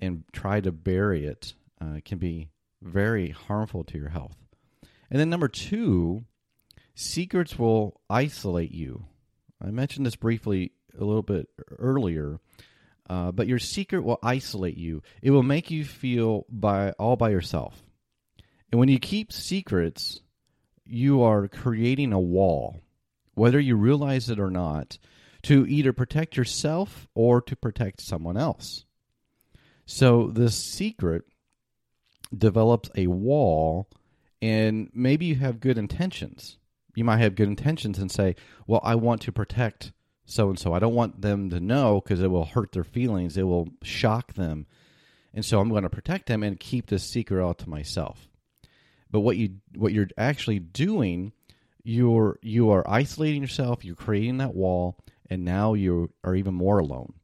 and 0.00 0.24
try 0.32 0.60
to 0.60 0.70
bury 0.70 1.24
it 1.26 1.54
uh, 1.80 2.00
can 2.04 2.18
be 2.18 2.48
very 2.82 3.30
harmful 3.30 3.82
to 3.84 3.98
your 3.98 4.10
health. 4.10 4.36
And 5.10 5.18
then 5.18 5.30
number 5.30 5.48
two, 5.48 6.24
secrets 6.98 7.56
will 7.56 8.00
isolate 8.10 8.72
you. 8.72 9.04
I 9.62 9.70
mentioned 9.70 10.04
this 10.04 10.16
briefly 10.16 10.72
a 10.98 11.04
little 11.04 11.22
bit 11.22 11.48
earlier, 11.78 12.40
uh, 13.08 13.30
but 13.30 13.46
your 13.46 13.60
secret 13.60 14.02
will 14.02 14.18
isolate 14.22 14.76
you. 14.76 15.02
It 15.22 15.30
will 15.30 15.44
make 15.44 15.70
you 15.70 15.84
feel 15.84 16.44
by 16.48 16.90
all 16.92 17.16
by 17.16 17.30
yourself. 17.30 17.80
And 18.70 18.78
when 18.80 18.88
you 18.88 18.98
keep 18.98 19.32
secrets, 19.32 20.20
you 20.84 21.22
are 21.22 21.46
creating 21.46 22.12
a 22.12 22.20
wall, 22.20 22.80
whether 23.34 23.60
you 23.60 23.76
realize 23.76 24.28
it 24.28 24.40
or 24.40 24.50
not, 24.50 24.98
to 25.42 25.66
either 25.66 25.92
protect 25.92 26.36
yourself 26.36 27.06
or 27.14 27.40
to 27.42 27.54
protect 27.54 28.00
someone 28.00 28.36
else. 28.36 28.84
So 29.86 30.26
this 30.26 30.56
secret 30.56 31.22
develops 32.36 32.90
a 32.96 33.06
wall, 33.06 33.88
and 34.42 34.90
maybe 34.92 35.26
you 35.26 35.36
have 35.36 35.60
good 35.60 35.78
intentions. 35.78 36.58
You 36.98 37.04
might 37.04 37.18
have 37.18 37.36
good 37.36 37.46
intentions 37.46 38.00
and 38.00 38.10
say, 38.10 38.34
Well, 38.66 38.80
I 38.82 38.96
want 38.96 39.22
to 39.22 39.30
protect 39.30 39.92
so 40.24 40.48
and 40.48 40.58
so. 40.58 40.72
I 40.72 40.80
don't 40.80 40.96
want 40.96 41.22
them 41.22 41.48
to 41.50 41.60
know 41.60 42.00
because 42.00 42.20
it 42.20 42.26
will 42.26 42.44
hurt 42.44 42.72
their 42.72 42.82
feelings. 42.82 43.36
It 43.36 43.44
will 43.44 43.68
shock 43.84 44.34
them. 44.34 44.66
And 45.32 45.44
so 45.44 45.60
I'm 45.60 45.68
going 45.68 45.84
to 45.84 45.90
protect 45.90 46.26
them 46.26 46.42
and 46.42 46.58
keep 46.58 46.86
this 46.88 47.04
secret 47.04 47.40
all 47.40 47.54
to 47.54 47.70
myself. 47.70 48.28
But 49.12 49.20
what 49.20 49.36
you 49.36 49.60
what 49.76 49.92
you're 49.92 50.08
actually 50.18 50.58
doing, 50.58 51.32
you're 51.84 52.40
you 52.42 52.70
are 52.70 52.90
isolating 52.90 53.42
yourself, 53.42 53.84
you're 53.84 53.94
creating 53.94 54.38
that 54.38 54.56
wall, 54.56 54.98
and 55.30 55.44
now 55.44 55.74
you 55.74 56.10
are 56.24 56.34
even 56.34 56.54
more 56.54 56.80
alone. 56.80 57.14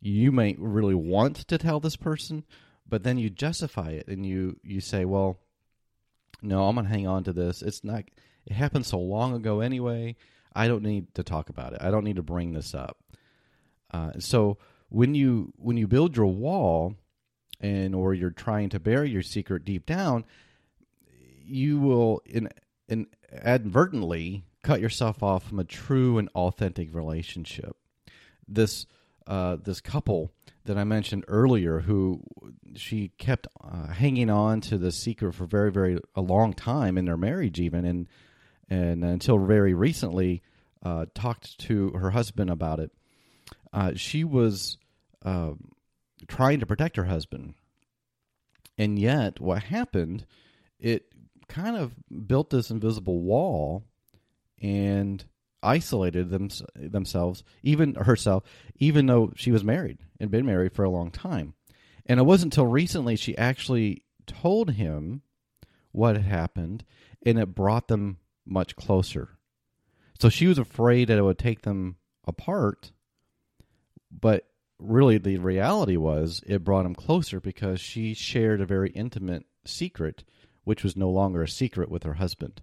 You 0.00 0.30
may 0.30 0.54
really 0.56 0.94
want 0.94 1.48
to 1.48 1.58
tell 1.58 1.80
this 1.80 1.96
person, 1.96 2.44
but 2.88 3.02
then 3.02 3.18
you 3.18 3.28
justify 3.28 3.90
it 3.90 4.06
and 4.06 4.24
you 4.24 4.60
you 4.62 4.80
say, 4.80 5.04
"Well, 5.04 5.40
no, 6.42 6.68
I'm 6.68 6.76
going 6.76 6.86
to 6.86 6.92
hang 6.92 7.08
on 7.08 7.24
to 7.24 7.32
this. 7.32 7.60
It's 7.60 7.82
not 7.82 8.04
it 8.46 8.52
happened 8.54 8.86
so 8.86 8.98
long 8.98 9.34
ago 9.34 9.60
anyway. 9.60 10.16
I 10.54 10.68
don't 10.68 10.82
need 10.82 11.14
to 11.14 11.22
talk 11.24 11.48
about 11.48 11.72
it. 11.72 11.80
I 11.82 11.90
don't 11.90 12.04
need 12.04 12.16
to 12.16 12.22
bring 12.22 12.52
this 12.52 12.74
up." 12.74 12.98
Uh, 13.90 14.12
so 14.18 14.58
when 14.88 15.14
you 15.14 15.52
when 15.56 15.76
you 15.76 15.86
build 15.86 16.16
your 16.16 16.26
wall 16.26 16.94
and 17.60 17.94
or 17.94 18.14
you're 18.14 18.30
trying 18.30 18.68
to 18.70 18.80
bury 18.80 19.10
your 19.10 19.22
secret 19.22 19.64
deep 19.64 19.86
down, 19.86 20.24
you 21.44 21.78
will 21.78 22.22
in, 22.26 22.48
in 22.88 23.06
advertently 23.32 24.44
cut 24.62 24.80
yourself 24.80 25.22
off 25.22 25.44
from 25.48 25.58
a 25.58 25.64
true 25.64 26.18
and 26.18 26.28
authentic 26.34 26.94
relationship. 26.94 27.76
This 28.46 28.86
uh, 29.26 29.56
this 29.56 29.80
couple 29.80 30.32
that 30.64 30.76
I 30.78 30.84
mentioned 30.84 31.24
earlier, 31.28 31.80
who 31.80 32.22
she 32.74 33.08
kept 33.18 33.46
uh, 33.62 33.88
hanging 33.88 34.30
on 34.30 34.60
to 34.62 34.78
the 34.78 34.92
secret 34.92 35.34
for 35.34 35.46
very, 35.46 35.70
very 35.70 35.98
a 36.14 36.20
long 36.20 36.52
time 36.52 36.98
in 36.98 37.04
their 37.04 37.16
marriage, 37.16 37.60
even 37.60 37.84
and 37.84 38.08
and 38.68 39.04
until 39.04 39.38
very 39.38 39.74
recently, 39.74 40.42
uh, 40.82 41.06
talked 41.14 41.58
to 41.60 41.90
her 41.90 42.10
husband 42.10 42.50
about 42.50 42.80
it. 42.80 42.90
Uh, 43.72 43.92
she 43.94 44.24
was 44.24 44.78
um, 45.22 45.72
trying 46.28 46.60
to 46.60 46.66
protect 46.66 46.96
her 46.96 47.04
husband, 47.04 47.54
and 48.78 48.98
yet 48.98 49.40
what 49.40 49.64
happened? 49.64 50.26
It 50.78 51.06
kind 51.48 51.76
of 51.76 51.92
built 52.26 52.50
this 52.50 52.70
invisible 52.70 53.20
wall 53.20 53.84
and 54.60 55.24
isolated 55.62 56.30
them, 56.30 56.48
themselves, 56.76 57.42
even 57.62 57.94
herself, 57.94 58.44
even 58.76 59.06
though 59.06 59.32
she 59.36 59.50
was 59.50 59.64
married 59.64 59.98
and 60.20 60.30
been 60.30 60.46
married 60.46 60.72
for 60.74 60.84
a 60.84 60.90
long 60.90 61.10
time. 61.10 61.54
And 62.06 62.20
it 62.20 62.24
wasn't 62.24 62.52
until 62.52 62.66
recently 62.66 63.16
she 63.16 63.36
actually 63.36 64.04
told 64.26 64.72
him 64.72 65.22
what 65.92 66.16
had 66.16 66.24
happened, 66.24 66.84
and 67.24 67.38
it 67.38 67.54
brought 67.54 67.88
them 67.88 68.18
much 68.46 68.76
closer. 68.76 69.38
So 70.18 70.28
she 70.28 70.46
was 70.46 70.58
afraid 70.58 71.08
that 71.08 71.18
it 71.18 71.22
would 71.22 71.38
take 71.38 71.62
them 71.62 71.96
apart, 72.26 72.92
but 74.10 74.46
really 74.78 75.18
the 75.18 75.38
reality 75.38 75.96
was 75.96 76.42
it 76.46 76.64
brought 76.64 76.84
them 76.84 76.94
closer 76.94 77.40
because 77.40 77.80
she 77.80 78.14
shared 78.14 78.60
a 78.60 78.66
very 78.66 78.90
intimate 78.90 79.44
secret, 79.64 80.24
which 80.64 80.82
was 80.82 80.96
no 80.96 81.10
longer 81.10 81.42
a 81.42 81.48
secret 81.48 81.90
with 81.90 82.04
her 82.04 82.14
husband. 82.14 82.62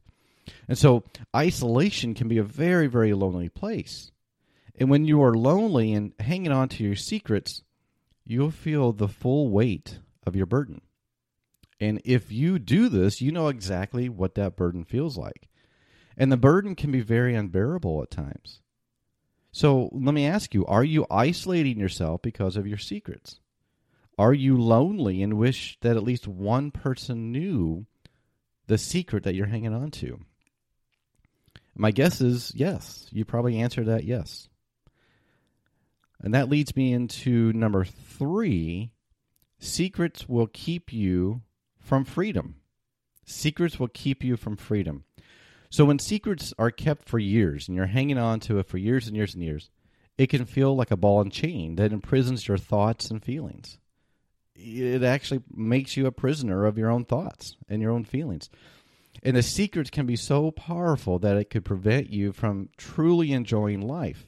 And 0.68 0.78
so 0.78 1.04
isolation 1.36 2.14
can 2.14 2.28
be 2.28 2.38
a 2.38 2.44
very, 2.44 2.88
very 2.88 3.14
lonely 3.14 3.50
place. 3.50 4.12
And 4.80 4.90
when 4.90 5.06
you 5.06 5.22
are 5.22 5.36
lonely 5.36 5.94
and 5.94 6.14
hanging 6.20 6.52
on 6.52 6.70
to 6.70 6.84
your 6.84 6.96
secrets, 6.96 7.62
you'll 8.26 8.52
feel 8.52 8.92
the 8.92 9.08
full 9.08 9.50
weight 9.50 10.00
of 10.26 10.36
your 10.36 10.46
burden. 10.46 10.82
And 11.80 12.02
if 12.06 12.32
you 12.32 12.60
do 12.60 12.90
this, 12.90 13.22
you 13.22 13.32
know 13.32 13.48
exactly 13.48 14.08
what 14.08 14.36
that 14.36 14.56
burden 14.56 14.86
feels 14.86 15.18
like. 15.18 15.50
And 16.22 16.32
the 16.32 16.38
burden 16.38 16.76
can 16.76 16.92
be 16.92 17.02
very 17.02 17.34
unbearable 17.34 18.04
at 18.04 18.12
times. 18.12 18.62
So 19.52 19.90
let 19.92 20.14
me 20.14 20.28
ask 20.28 20.54
you 20.54 20.64
are 20.68 20.84
you 20.84 21.08
isolating 21.10 21.80
yourself 21.80 22.22
because 22.22 22.58
of 22.58 22.68
your 22.68 22.78
secrets? 22.78 23.40
Are 24.20 24.32
you 24.32 24.56
lonely 24.56 25.24
and 25.24 25.40
wish 25.40 25.80
that 25.82 25.98
at 25.98 26.04
least 26.04 26.28
one 26.28 26.70
person 26.70 27.32
knew 27.32 27.88
the 28.68 28.78
secret 28.78 29.24
that 29.24 29.34
you're 29.34 29.48
hanging 29.48 29.74
on 29.74 29.90
to? 29.90 30.20
My 31.74 31.90
guess 31.90 32.22
is 32.22 32.52
yes. 32.54 33.08
You 33.12 33.26
probably 33.26 33.58
answered 33.58 33.88
that 33.88 34.04
yes. 34.04 34.48
And 36.22 36.36
that 36.36 36.50
leads 36.50 36.76
me 36.76 36.94
into 36.94 37.52
number 37.54 37.84
three 37.84 38.92
secrets 39.58 40.30
will 40.30 40.46
keep 40.54 40.94
you 40.94 41.42
from 41.80 42.06
freedom. 42.06 42.58
Secrets 43.26 43.80
will 43.80 43.88
keep 43.88 44.24
you 44.24 44.38
from 44.38 44.56
freedom. 44.56 45.06
So 45.72 45.86
when 45.86 46.00
secrets 46.00 46.54
are 46.60 46.70
kept 46.70 47.08
for 47.08 47.18
years 47.18 47.68
and 47.68 47.78
you're 47.78 47.86
hanging 47.86 48.18
on 48.18 48.42
to 48.42 48.60
it 48.60 48.68
for 48.68 48.78
years 48.78 49.08
and 49.08 49.16
years 49.16 49.34
and 49.34 49.42
years, 49.42 49.70
it 50.18 50.28
can 50.28 50.46
feel 50.46 50.76
like 50.76 50.92
a 50.92 50.98
ball 50.98 51.22
and 51.22 51.32
chain 51.32 51.78
that 51.78 51.94
imprisons 51.94 52.46
your 52.46 52.58
thoughts 52.58 53.10
and 53.10 53.24
feelings. 53.24 53.78
It 54.54 55.02
actually 55.02 55.44
makes 55.50 55.96
you 55.96 56.06
a 56.08 56.12
prisoner 56.12 56.66
of 56.66 56.78
your 56.78 56.92
own 56.92 57.06
thoughts 57.06 57.56
and 57.70 57.82
your 57.82 57.92
own 57.92 58.04
feelings. 58.04 58.50
And 59.24 59.38
the 59.38 59.42
secrets 59.42 59.90
can 59.90 60.06
be 60.06 60.18
so 60.18 60.52
powerful 60.52 61.20
that 61.20 61.38
it 61.38 61.50
could 61.50 61.64
prevent 61.64 62.10
you 62.10 62.34
from 62.34 62.68
truly 62.76 63.32
enjoying 63.32 63.80
life 63.80 64.28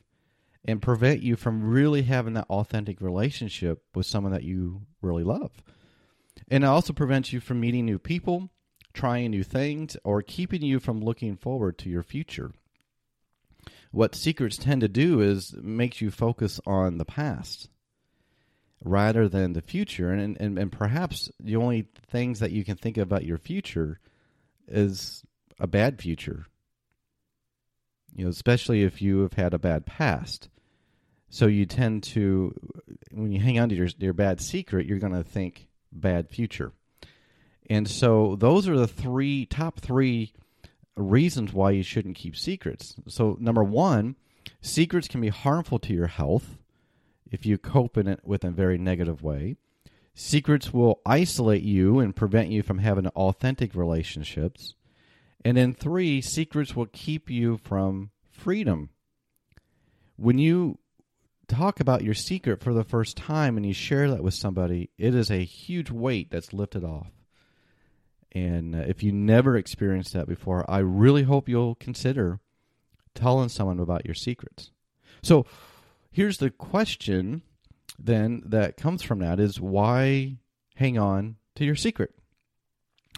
and 0.63 0.81
prevent 0.81 1.21
you 1.23 1.35
from 1.35 1.69
really 1.69 2.03
having 2.03 2.35
that 2.35 2.49
authentic 2.49 3.01
relationship 3.01 3.83
with 3.93 4.05
someone 4.05 4.31
that 4.31 4.43
you 4.43 4.83
really 5.01 5.25
love. 5.25 5.51
And 6.47 6.63
it 6.63 6.67
also 6.67 6.93
prevents 6.93 7.33
you 7.33 7.41
from 7.41 7.59
meeting 7.59 7.85
new 7.85 7.99
people, 7.99 8.49
trying 8.93 9.31
new 9.31 9.43
things, 9.43 9.97
or 10.03 10.21
keeping 10.21 10.61
you 10.61 10.79
from 10.79 11.01
looking 11.01 11.35
forward 11.35 11.77
to 11.79 11.89
your 11.89 12.03
future. 12.03 12.51
What 13.91 14.15
secrets 14.15 14.57
tend 14.57 14.81
to 14.81 14.87
do 14.87 15.21
is 15.21 15.53
makes 15.61 16.01
you 16.01 16.09
focus 16.09 16.59
on 16.65 16.97
the 16.97 17.05
past 17.05 17.69
rather 18.83 19.29
than 19.29 19.53
the 19.53 19.61
future. 19.61 20.11
And, 20.11 20.35
and, 20.39 20.57
and 20.57 20.71
perhaps 20.71 21.31
the 21.39 21.55
only 21.55 21.87
things 22.09 22.39
that 22.39 22.51
you 22.51 22.63
can 22.63 22.75
think 22.75 22.97
about 22.97 23.25
your 23.25 23.37
future 23.37 23.99
is 24.67 25.23
a 25.59 25.67
bad 25.67 26.01
future. 26.01 26.45
You 28.15 28.25
know, 28.25 28.29
especially 28.29 28.83
if 28.83 29.01
you 29.01 29.21
have 29.21 29.33
had 29.33 29.53
a 29.53 29.59
bad 29.59 29.85
past. 29.85 30.49
So 31.29 31.47
you 31.47 31.65
tend 31.65 32.03
to, 32.03 32.53
when 33.11 33.31
you 33.31 33.39
hang 33.39 33.59
on 33.59 33.69
to 33.69 33.75
your, 33.75 33.87
your 33.97 34.13
bad 34.13 34.39
secret, 34.39 34.85
you're 34.85 34.99
going 34.99 35.13
to 35.13 35.23
think 35.23 35.67
bad 35.91 36.29
future. 36.29 36.71
And 37.73 37.89
so 37.89 38.35
those 38.35 38.69
are 38.69 38.77
the 38.77 38.87
three 38.87 39.47
top 39.47 39.79
three 39.79 40.31
reasons 40.95 41.53
why 41.53 41.71
you 41.71 41.81
shouldn't 41.81 42.17
keep 42.17 42.37
secrets. 42.37 42.93
So 43.07 43.35
number 43.39 43.63
one, 43.63 44.15
secrets 44.61 45.07
can 45.07 45.21
be 45.21 45.29
harmful 45.29 45.79
to 45.79 45.91
your 45.91 46.05
health 46.05 46.59
if 47.31 47.47
you 47.47 47.57
cope 47.57 47.97
in 47.97 48.07
it 48.07 48.19
with 48.23 48.43
a 48.43 48.51
very 48.51 48.77
negative 48.77 49.23
way. 49.23 49.55
Secrets 50.13 50.71
will 50.71 51.01
isolate 51.03 51.63
you 51.63 51.97
and 51.97 52.15
prevent 52.15 52.49
you 52.49 52.61
from 52.61 52.77
having 52.77 53.07
authentic 53.07 53.73
relationships. 53.73 54.75
And 55.43 55.57
then 55.57 55.73
three, 55.73 56.21
secrets 56.21 56.75
will 56.75 56.85
keep 56.85 57.27
you 57.27 57.57
from 57.57 58.11
freedom. 58.29 58.91
When 60.15 60.37
you 60.37 60.77
talk 61.47 61.79
about 61.79 62.03
your 62.03 62.13
secret 62.13 62.61
for 62.61 62.71
the 62.71 62.83
first 62.83 63.17
time 63.17 63.57
and 63.57 63.65
you 63.65 63.73
share 63.73 64.11
that 64.11 64.21
with 64.21 64.35
somebody, 64.35 64.91
it 64.99 65.15
is 65.15 65.31
a 65.31 65.43
huge 65.43 65.89
weight 65.89 66.29
that's 66.29 66.53
lifted 66.53 66.83
off. 66.83 67.22
And 68.33 68.75
uh, 68.75 68.79
if 68.79 69.03
you 69.03 69.11
never 69.11 69.55
experienced 69.55 70.13
that 70.13 70.27
before, 70.27 70.69
I 70.69 70.79
really 70.79 71.23
hope 71.23 71.47
you'll 71.47 71.75
consider 71.75 72.39
telling 73.13 73.49
someone 73.49 73.79
about 73.79 74.05
your 74.05 74.15
secrets. 74.15 74.71
So 75.21 75.45
here's 76.11 76.37
the 76.37 76.49
question 76.49 77.43
then 77.99 78.41
that 78.45 78.77
comes 78.77 79.03
from 79.03 79.19
that 79.19 79.39
is 79.39 79.61
why 79.61 80.37
hang 80.75 80.97
on 80.97 81.35
to 81.55 81.65
your 81.65 81.75
secret? 81.75 82.13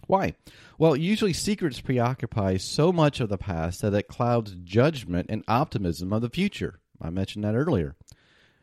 Why? 0.07 0.33
Well, 0.77 0.95
usually 0.95 1.33
secrets 1.33 1.81
preoccupy 1.81 2.57
so 2.57 2.91
much 2.91 3.19
of 3.19 3.29
the 3.29 3.37
past 3.37 3.81
that 3.81 3.93
it 3.93 4.07
clouds 4.07 4.55
judgment 4.63 5.27
and 5.29 5.43
optimism 5.47 6.13
of 6.13 6.21
the 6.21 6.29
future. 6.29 6.79
I 7.01 7.09
mentioned 7.09 7.43
that 7.43 7.55
earlier. 7.55 7.95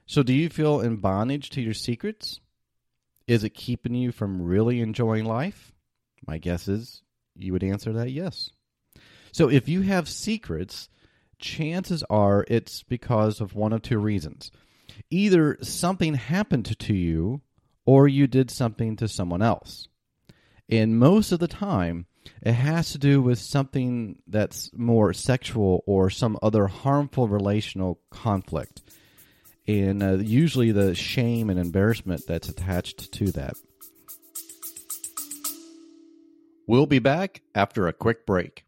So, 0.06 0.22
do 0.22 0.32
you 0.32 0.48
feel 0.48 0.80
in 0.80 0.96
bondage 0.96 1.50
to 1.50 1.62
your 1.62 1.74
secrets? 1.74 2.40
Is 3.26 3.44
it 3.44 3.50
keeping 3.50 3.94
you 3.94 4.12
from 4.12 4.42
really 4.42 4.80
enjoying 4.80 5.24
life? 5.24 5.72
My 6.26 6.38
guess 6.38 6.68
is 6.68 7.02
you 7.34 7.52
would 7.52 7.64
answer 7.64 7.92
that 7.92 8.10
yes. 8.10 8.50
So, 9.32 9.48
if 9.48 9.68
you 9.68 9.82
have 9.82 10.08
secrets, 10.08 10.88
chances 11.38 12.02
are 12.10 12.44
it's 12.48 12.82
because 12.82 13.40
of 13.40 13.54
one 13.54 13.72
of 13.72 13.82
two 13.82 13.98
reasons. 13.98 14.50
Either 15.10 15.56
something 15.62 16.14
happened 16.14 16.78
to 16.78 16.94
you 16.94 17.40
or 17.86 18.06
you 18.06 18.26
did 18.26 18.50
something 18.50 18.96
to 18.96 19.08
someone 19.08 19.42
else. 19.42 19.88
And 20.68 20.98
most 20.98 21.32
of 21.32 21.40
the 21.40 21.48
time, 21.48 22.06
it 22.42 22.52
has 22.52 22.92
to 22.92 22.98
do 22.98 23.20
with 23.20 23.38
something 23.38 24.18
that's 24.26 24.70
more 24.74 25.12
sexual 25.12 25.82
or 25.86 26.08
some 26.08 26.38
other 26.42 26.66
harmful 26.66 27.26
relational 27.26 28.00
conflict 28.10 28.82
and 29.66 30.02
uh, 30.02 30.14
usually 30.14 30.72
the 30.72 30.94
shame 30.94 31.50
and 31.50 31.58
embarrassment 31.58 32.26
that's 32.26 32.48
attached 32.48 33.12
to 33.12 33.30
that. 33.32 33.56
We'll 36.68 36.86
be 36.86 37.00
back 37.00 37.42
after 37.56 37.88
a 37.88 37.92
quick 37.92 38.24
break. 38.24 38.64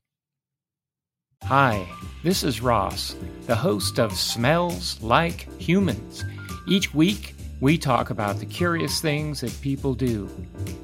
Hi, 1.45 1.87
this 2.25 2.43
is 2.43 2.61
Ross, 2.61 3.15
the 3.47 3.55
host 3.55 4.01
of 4.01 4.13
Smells 4.15 5.01
Like 5.01 5.47
Humans. 5.61 6.25
Each 6.67 6.93
week, 6.93 7.37
we 7.61 7.79
talk 7.79 8.11
about 8.11 8.41
the 8.41 8.47
curious 8.47 9.01
things 9.01 9.43
that 9.43 9.57
people 9.61 9.95
do. 9.95 10.29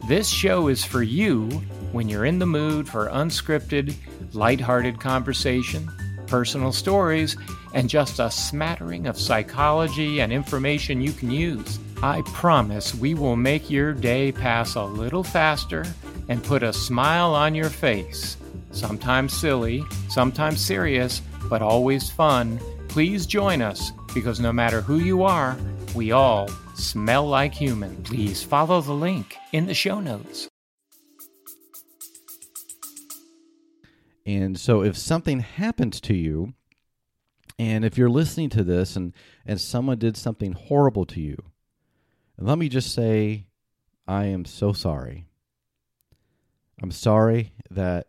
This 0.06 0.28
show 0.28 0.68
is 0.68 0.84
for 0.84 1.02
you 1.02 1.48
when 1.90 2.08
you're 2.08 2.26
in 2.26 2.38
the 2.38 2.46
mood 2.46 2.88
for 2.88 3.08
unscripted, 3.08 3.92
lighthearted 4.32 5.00
conversation, 5.00 5.90
personal 6.28 6.72
stories, 6.72 7.36
and 7.74 7.90
just 7.90 8.20
a 8.20 8.30
smattering 8.30 9.08
of 9.08 9.18
psychology 9.18 10.20
and 10.20 10.32
information 10.32 11.00
you 11.00 11.12
can 11.12 11.32
use. 11.32 11.80
I 12.04 12.22
promise 12.26 12.94
we 12.94 13.14
will 13.14 13.36
make 13.36 13.68
your 13.68 13.94
day 13.94 14.30
pass 14.30 14.76
a 14.76 14.84
little 14.84 15.24
faster 15.24 15.84
and 16.30 16.42
put 16.44 16.62
a 16.62 16.72
smile 16.72 17.34
on 17.34 17.54
your 17.54 17.68
face 17.68 18.38
sometimes 18.70 19.32
silly, 19.32 19.84
sometimes 20.08 20.64
serious, 20.64 21.20
but 21.48 21.60
always 21.60 22.08
fun, 22.08 22.58
please 22.88 23.26
join 23.26 23.60
us 23.60 23.90
because 24.14 24.40
no 24.40 24.52
matter 24.52 24.80
who 24.80 25.00
you 25.00 25.24
are, 25.24 25.56
we 25.94 26.12
all 26.12 26.48
smell 26.74 27.26
like 27.26 27.52
human. 27.52 28.00
Please 28.04 28.42
follow 28.42 28.80
the 28.80 28.92
link 28.92 29.36
in 29.52 29.66
the 29.66 29.74
show 29.74 30.00
notes. 30.00 30.48
And 34.24 34.58
so 34.58 34.82
if 34.84 34.96
something 34.96 35.40
happens 35.40 36.00
to 36.02 36.14
you, 36.14 36.54
and 37.58 37.84
if 37.84 37.98
you're 37.98 38.08
listening 38.08 38.50
to 38.50 38.62
this 38.62 38.94
and, 38.94 39.12
and 39.44 39.60
someone 39.60 39.98
did 39.98 40.16
something 40.16 40.52
horrible 40.52 41.04
to 41.06 41.20
you, 41.20 41.42
let 42.38 42.56
me 42.56 42.68
just 42.68 42.94
say, 42.94 43.46
I 44.06 44.26
am 44.26 44.44
so 44.44 44.72
sorry. 44.72 45.29
I'm 46.82 46.90
sorry 46.90 47.52
that 47.70 48.06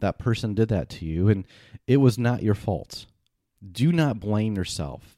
that 0.00 0.18
person 0.18 0.54
did 0.54 0.68
that 0.68 0.88
to 0.90 1.04
you 1.04 1.28
and 1.28 1.46
it 1.86 1.98
was 1.98 2.18
not 2.18 2.42
your 2.42 2.54
fault. 2.54 3.06
Do 3.70 3.92
not 3.92 4.20
blame 4.20 4.56
yourself. 4.56 5.16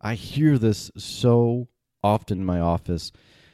I 0.00 0.14
hear 0.14 0.58
this 0.58 0.90
so 0.96 1.68
often 2.02 2.38
in 2.38 2.44
my 2.44 2.60
office 2.60 3.12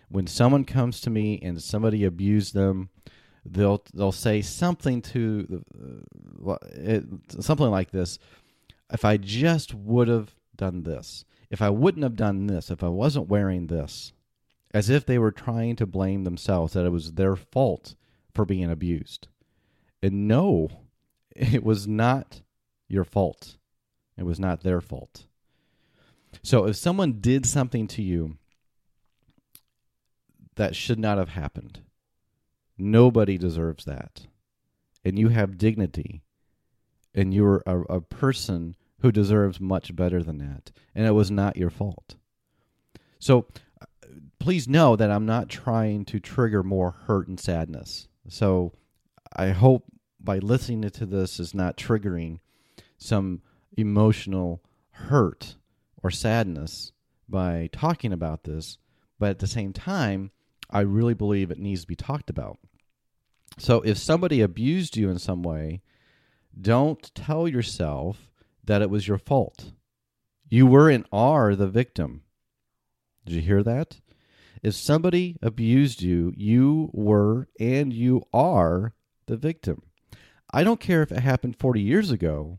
when 0.08 0.26
someone 0.26 0.64
comes 0.64 1.00
to 1.02 1.10
me 1.10 1.38
and 1.42 1.62
somebody 1.62 2.04
abused 2.04 2.54
them 2.54 2.88
they'll 3.44 3.82
they'll 3.94 4.12
say 4.12 4.42
something 4.42 5.00
to 5.00 5.64
uh, 6.46 6.56
it, 6.72 7.04
something 7.40 7.70
like 7.70 7.90
this 7.90 8.18
if 8.92 9.04
i 9.04 9.16
just 9.16 9.74
would 9.74 10.08
have 10.08 10.34
done 10.56 10.82
this 10.82 11.24
if 11.50 11.62
i 11.62 11.70
wouldn't 11.70 12.02
have 12.02 12.16
done 12.16 12.46
this 12.46 12.70
if 12.70 12.82
i 12.82 12.88
wasn't 12.88 13.28
wearing 13.28 13.66
this 13.66 14.12
as 14.74 14.90
if 14.90 15.06
they 15.06 15.18
were 15.18 15.32
trying 15.32 15.76
to 15.76 15.86
blame 15.86 16.24
themselves 16.24 16.72
that 16.72 16.84
it 16.84 16.90
was 16.90 17.12
their 17.12 17.36
fault 17.36 17.94
for 18.34 18.44
being 18.44 18.70
abused 18.70 19.28
and 20.02 20.28
no, 20.28 20.68
it 21.36 21.62
was 21.62 21.86
not 21.86 22.42
your 22.88 23.04
fault. 23.04 23.56
It 24.16 24.24
was 24.24 24.40
not 24.40 24.62
their 24.62 24.80
fault. 24.80 25.26
So 26.42 26.66
if 26.66 26.76
someone 26.76 27.20
did 27.20 27.46
something 27.46 27.86
to 27.88 28.02
you 28.02 28.36
that 30.56 30.76
should 30.76 30.98
not 30.98 31.18
have 31.18 31.30
happened, 31.30 31.80
nobody 32.76 33.38
deserves 33.38 33.84
that. 33.84 34.26
And 35.04 35.18
you 35.18 35.28
have 35.28 35.58
dignity. 35.58 36.22
And 37.14 37.32
you're 37.32 37.62
a, 37.66 37.80
a 37.82 38.00
person 38.00 38.76
who 39.00 39.10
deserves 39.10 39.60
much 39.60 39.94
better 39.94 40.22
than 40.22 40.38
that. 40.38 40.70
And 40.94 41.06
it 41.06 41.12
was 41.12 41.30
not 41.30 41.56
your 41.56 41.70
fault. 41.70 42.16
So 43.18 43.46
uh, 43.80 43.86
please 44.38 44.68
know 44.68 44.96
that 44.96 45.10
I'm 45.10 45.26
not 45.26 45.48
trying 45.48 46.04
to 46.06 46.20
trigger 46.20 46.62
more 46.62 46.90
hurt 47.06 47.28
and 47.28 47.38
sadness. 47.38 48.08
So 48.28 48.72
I 49.34 49.48
hope 49.50 49.84
by 50.20 50.38
listening 50.38 50.88
to 50.90 51.06
this 51.06 51.40
is 51.40 51.54
not 51.54 51.76
triggering 51.76 52.40
some 52.98 53.42
emotional 53.76 54.62
hurt 54.90 55.56
or 56.02 56.10
sadness 56.10 56.92
by 57.28 57.68
talking 57.72 58.12
about 58.12 58.44
this, 58.44 58.78
but 59.18 59.30
at 59.30 59.38
the 59.38 59.46
same 59.46 59.72
time, 59.72 60.30
I 60.70 60.80
really 60.80 61.14
believe 61.14 61.50
it 61.50 61.58
needs 61.58 61.82
to 61.82 61.86
be 61.86 61.96
talked 61.96 62.30
about. 62.30 62.58
So 63.58 63.80
if 63.82 63.98
somebody 63.98 64.40
abused 64.40 64.96
you 64.96 65.10
in 65.10 65.18
some 65.18 65.42
way, 65.42 65.82
don't 66.60 67.14
tell 67.14 67.48
yourself 67.48 68.30
that 68.64 68.82
it 68.82 68.90
was 68.90 69.08
your 69.08 69.18
fault. 69.18 69.72
You 70.48 70.66
were 70.66 70.90
and 70.90 71.06
are 71.12 71.54
the 71.54 71.68
victim. 71.68 72.22
Did 73.24 73.36
you 73.36 73.42
hear 73.42 73.62
that? 73.62 74.00
If 74.62 74.74
somebody 74.74 75.36
abused 75.42 76.02
you, 76.02 76.32
you 76.36 76.90
were 76.92 77.48
and 77.60 77.92
you 77.92 78.22
are 78.32 78.94
the 79.26 79.36
victim. 79.36 79.82
I 80.52 80.64
don't 80.64 80.80
care 80.80 81.02
if 81.02 81.12
it 81.12 81.20
happened 81.20 81.58
40 81.58 81.80
years 81.80 82.10
ago. 82.10 82.58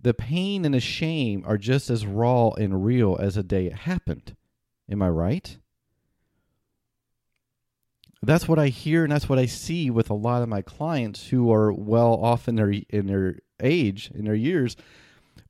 The 0.00 0.14
pain 0.14 0.64
and 0.64 0.74
the 0.74 0.80
shame 0.80 1.44
are 1.46 1.58
just 1.58 1.88
as 1.88 2.06
raw 2.06 2.50
and 2.50 2.84
real 2.84 3.16
as 3.20 3.36
the 3.36 3.42
day 3.42 3.66
it 3.66 3.72
happened. 3.72 4.36
Am 4.90 5.02
I 5.02 5.08
right? 5.08 5.56
That's 8.22 8.48
what 8.48 8.58
I 8.58 8.68
hear 8.68 9.04
and 9.04 9.12
that's 9.12 9.28
what 9.28 9.38
I 9.38 9.46
see 9.46 9.90
with 9.90 10.08
a 10.08 10.14
lot 10.14 10.42
of 10.42 10.48
my 10.48 10.62
clients 10.62 11.28
who 11.28 11.52
are 11.52 11.72
well 11.72 12.14
off 12.14 12.48
in 12.48 12.56
their 12.56 12.70
in 12.70 13.06
their 13.06 13.38
age, 13.62 14.10
in 14.14 14.24
their 14.24 14.34
years, 14.34 14.76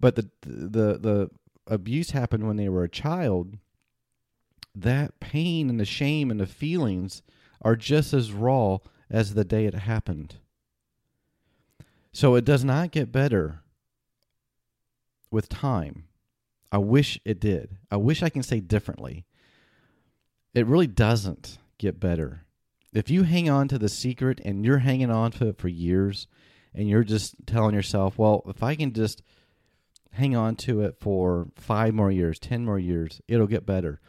but 0.00 0.16
the 0.16 0.28
the 0.42 0.98
the 0.98 1.30
abuse 1.66 2.10
happened 2.10 2.46
when 2.46 2.56
they 2.56 2.68
were 2.68 2.84
a 2.84 2.88
child. 2.88 3.58
That 4.74 5.20
pain 5.20 5.70
and 5.70 5.78
the 5.78 5.84
shame 5.84 6.30
and 6.30 6.40
the 6.40 6.46
feelings 6.46 7.22
are 7.62 7.76
just 7.76 8.12
as 8.12 8.32
raw 8.32 8.78
as 9.10 9.34
the 9.34 9.44
day 9.44 9.66
it 9.66 9.74
happened. 9.74 10.36
So 12.12 12.34
it 12.34 12.44
does 12.44 12.64
not 12.64 12.90
get 12.90 13.12
better 13.12 13.60
with 15.30 15.48
time. 15.48 16.04
I 16.70 16.78
wish 16.78 17.20
it 17.24 17.40
did. 17.40 17.76
I 17.90 17.96
wish 17.96 18.22
I 18.22 18.28
can 18.28 18.42
say 18.42 18.60
differently. 18.60 19.24
It 20.54 20.66
really 20.66 20.86
doesn't 20.86 21.58
get 21.78 22.00
better. 22.00 22.44
If 22.92 23.10
you 23.10 23.24
hang 23.24 23.50
on 23.50 23.66
to 23.68 23.78
the 23.78 23.88
secret 23.88 24.40
and 24.44 24.64
you're 24.64 24.78
hanging 24.78 25.10
on 25.10 25.32
to 25.32 25.48
it 25.48 25.58
for 25.58 25.68
years 25.68 26.28
and 26.72 26.88
you're 26.88 27.04
just 27.04 27.34
telling 27.46 27.74
yourself, 27.74 28.18
well, 28.18 28.42
if 28.46 28.62
I 28.62 28.76
can 28.76 28.92
just 28.92 29.22
hang 30.12 30.36
on 30.36 30.54
to 30.54 30.80
it 30.82 30.96
for 31.00 31.48
five 31.56 31.94
more 31.94 32.10
years, 32.10 32.38
10 32.38 32.64
more 32.64 32.78
years, 32.78 33.20
it'll 33.26 33.48
get 33.48 33.66
better. 33.66 34.00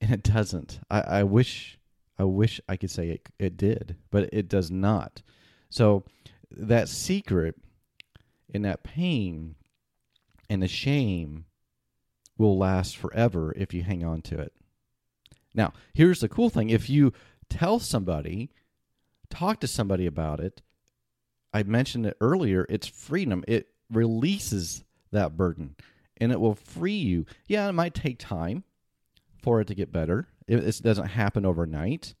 And 0.00 0.12
it 0.12 0.22
doesn't. 0.22 0.80
I, 0.90 1.00
I 1.00 1.22
wish 1.24 1.78
I 2.18 2.24
wish 2.24 2.60
I 2.68 2.76
could 2.76 2.90
say 2.90 3.10
it, 3.10 3.28
it 3.38 3.56
did, 3.56 3.96
but 4.10 4.28
it 4.32 4.48
does 4.48 4.70
not. 4.70 5.22
So 5.70 6.04
that 6.50 6.88
secret 6.88 7.54
and 8.52 8.64
that 8.64 8.82
pain 8.82 9.54
and 10.50 10.62
the 10.62 10.68
shame 10.68 11.44
will 12.36 12.58
last 12.58 12.96
forever 12.96 13.52
if 13.56 13.72
you 13.72 13.82
hang 13.82 14.04
on 14.04 14.22
to 14.22 14.40
it. 14.40 14.52
Now, 15.54 15.72
here's 15.94 16.20
the 16.20 16.28
cool 16.28 16.50
thing 16.50 16.70
if 16.70 16.90
you 16.90 17.12
tell 17.48 17.78
somebody, 17.78 18.50
talk 19.30 19.60
to 19.60 19.66
somebody 19.66 20.06
about 20.06 20.40
it, 20.40 20.62
I 21.52 21.62
mentioned 21.62 22.06
it 22.06 22.16
earlier, 22.20 22.66
it's 22.68 22.86
freedom. 22.86 23.44
It 23.46 23.68
releases 23.90 24.84
that 25.12 25.36
burden 25.36 25.76
and 26.18 26.32
it 26.32 26.40
will 26.40 26.54
free 26.54 26.92
you. 26.92 27.26
Yeah, 27.46 27.68
it 27.68 27.72
might 27.72 27.94
take 27.94 28.18
time 28.18 28.64
for 29.40 29.60
it 29.60 29.66
to 29.68 29.74
get 29.74 29.92
better. 29.92 30.28
It, 30.46 30.82
doesn't 30.82 31.08
happen 31.08 31.44
overnight, 31.44 32.14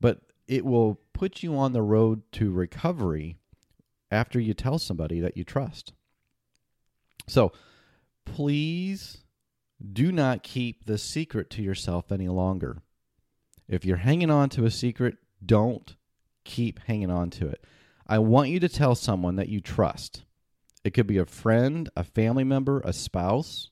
but 0.00 0.20
it 0.48 0.64
will 0.64 1.00
put 1.12 1.42
you 1.42 1.56
on 1.56 1.72
the 1.72 1.82
road 1.82 2.22
to 2.32 2.50
recovery 2.50 3.36
after 4.10 4.40
you 4.40 4.54
tell 4.54 4.78
somebody 4.78 5.20
that 5.20 5.36
you 5.36 5.44
trust. 5.44 5.92
So 7.28 7.52
please 8.24 9.18
do 9.92 10.12
not 10.12 10.42
keep 10.42 10.84
the 10.84 10.98
secret 10.98 11.50
to 11.50 11.62
yourself 11.62 12.10
any 12.10 12.28
longer. 12.28 12.78
If 13.68 13.84
you're 13.84 13.98
hanging 13.98 14.30
on 14.30 14.48
to 14.50 14.64
a 14.64 14.70
secret, 14.70 15.16
don't 15.44 15.94
keep 16.44 16.80
hanging 16.80 17.10
on 17.10 17.30
to 17.30 17.48
it. 17.48 17.64
I 18.06 18.18
want 18.18 18.50
you 18.50 18.58
to 18.60 18.68
tell 18.68 18.96
someone 18.96 19.36
that 19.36 19.48
you 19.48 19.60
trust. 19.60 20.24
It 20.82 20.90
could 20.90 21.06
be 21.06 21.18
a 21.18 21.26
friend, 21.26 21.88
a 21.94 22.02
family 22.02 22.42
member, 22.42 22.80
a 22.84 22.92
spouse, 22.92 23.70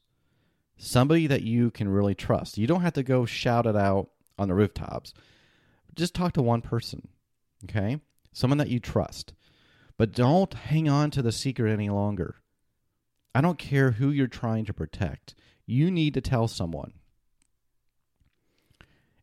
somebody 0.78 1.26
that 1.26 1.42
you 1.42 1.70
can 1.70 1.88
really 1.88 2.14
trust. 2.14 2.56
You 2.56 2.66
don't 2.66 2.80
have 2.80 2.94
to 2.94 3.02
go 3.02 3.26
shout 3.26 3.66
it 3.66 3.76
out 3.76 4.08
on 4.38 4.48
the 4.48 4.54
rooftops 4.54 5.12
just 5.98 6.14
talk 6.14 6.32
to 6.34 6.42
one 6.42 6.62
person, 6.62 7.08
okay? 7.64 8.00
Someone 8.32 8.58
that 8.58 8.68
you 8.68 8.80
trust. 8.80 9.34
But 9.98 10.12
don't 10.12 10.54
hang 10.54 10.88
on 10.88 11.10
to 11.10 11.22
the 11.22 11.32
secret 11.32 11.72
any 11.72 11.90
longer. 11.90 12.36
I 13.34 13.40
don't 13.40 13.58
care 13.58 13.90
who 13.90 14.10
you're 14.10 14.28
trying 14.28 14.64
to 14.66 14.72
protect. 14.72 15.34
You 15.66 15.90
need 15.90 16.14
to 16.14 16.20
tell 16.20 16.48
someone. 16.48 16.92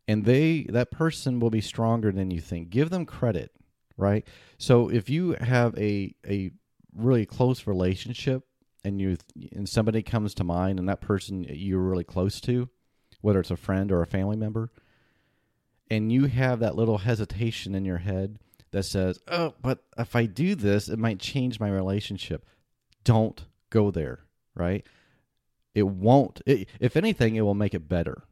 And 0.08 0.26
they 0.26 0.68
that 0.70 0.92
person 0.92 1.40
will 1.40 1.50
be 1.50 1.62
stronger 1.62 2.12
than 2.12 2.30
you 2.30 2.40
think. 2.40 2.70
Give 2.70 2.92
them 2.92 3.08
credit, 3.08 3.52
right? 3.98 4.28
So 4.60 4.90
if 4.90 5.10
you 5.10 5.36
have 5.40 5.76
a 5.80 6.14
a 6.28 6.52
really 6.94 7.26
close 7.26 7.66
relationship 7.66 8.44
and 8.86 9.02
you 9.02 9.18
and 9.52 9.68
somebody 9.68 10.02
comes 10.04 10.34
to 10.36 10.44
mind 10.44 10.80
and 10.80 10.88
that 10.88 11.02
person 11.02 11.44
you're 11.50 11.80
really 11.80 12.04
close 12.04 12.40
to, 12.42 12.70
whether 13.22 13.40
it's 13.40 13.52
a 13.52 13.58
friend 13.58 13.92
or 13.92 14.02
a 14.02 14.08
family 14.08 14.38
member, 14.38 14.72
and 15.90 16.12
you 16.12 16.26
have 16.26 16.60
that 16.60 16.76
little 16.76 17.00
hesitation 17.00 17.76
in 17.76 17.84
your 17.84 17.98
head 17.98 18.40
that 18.72 18.84
says, 18.84 19.20
"Oh, 19.28 19.56
but 19.62 19.84
if 19.98 20.16
I 20.16 20.28
do 20.28 20.56
this, 20.56 20.88
it 20.88 21.00
might 21.00 21.20
change 21.20 21.60
my 21.60 21.70
relationship." 21.70 22.46
Don't 23.04 23.46
go 23.70 23.92
there, 23.92 24.20
right? 24.56 24.86
It 25.74 25.88
won't. 25.88 26.42
It, 26.46 26.70
if 26.80 26.96
anything, 26.96 27.36
it 27.36 27.42
will 27.42 27.56
make 27.56 27.74
it 27.74 27.90
better. 27.90 28.24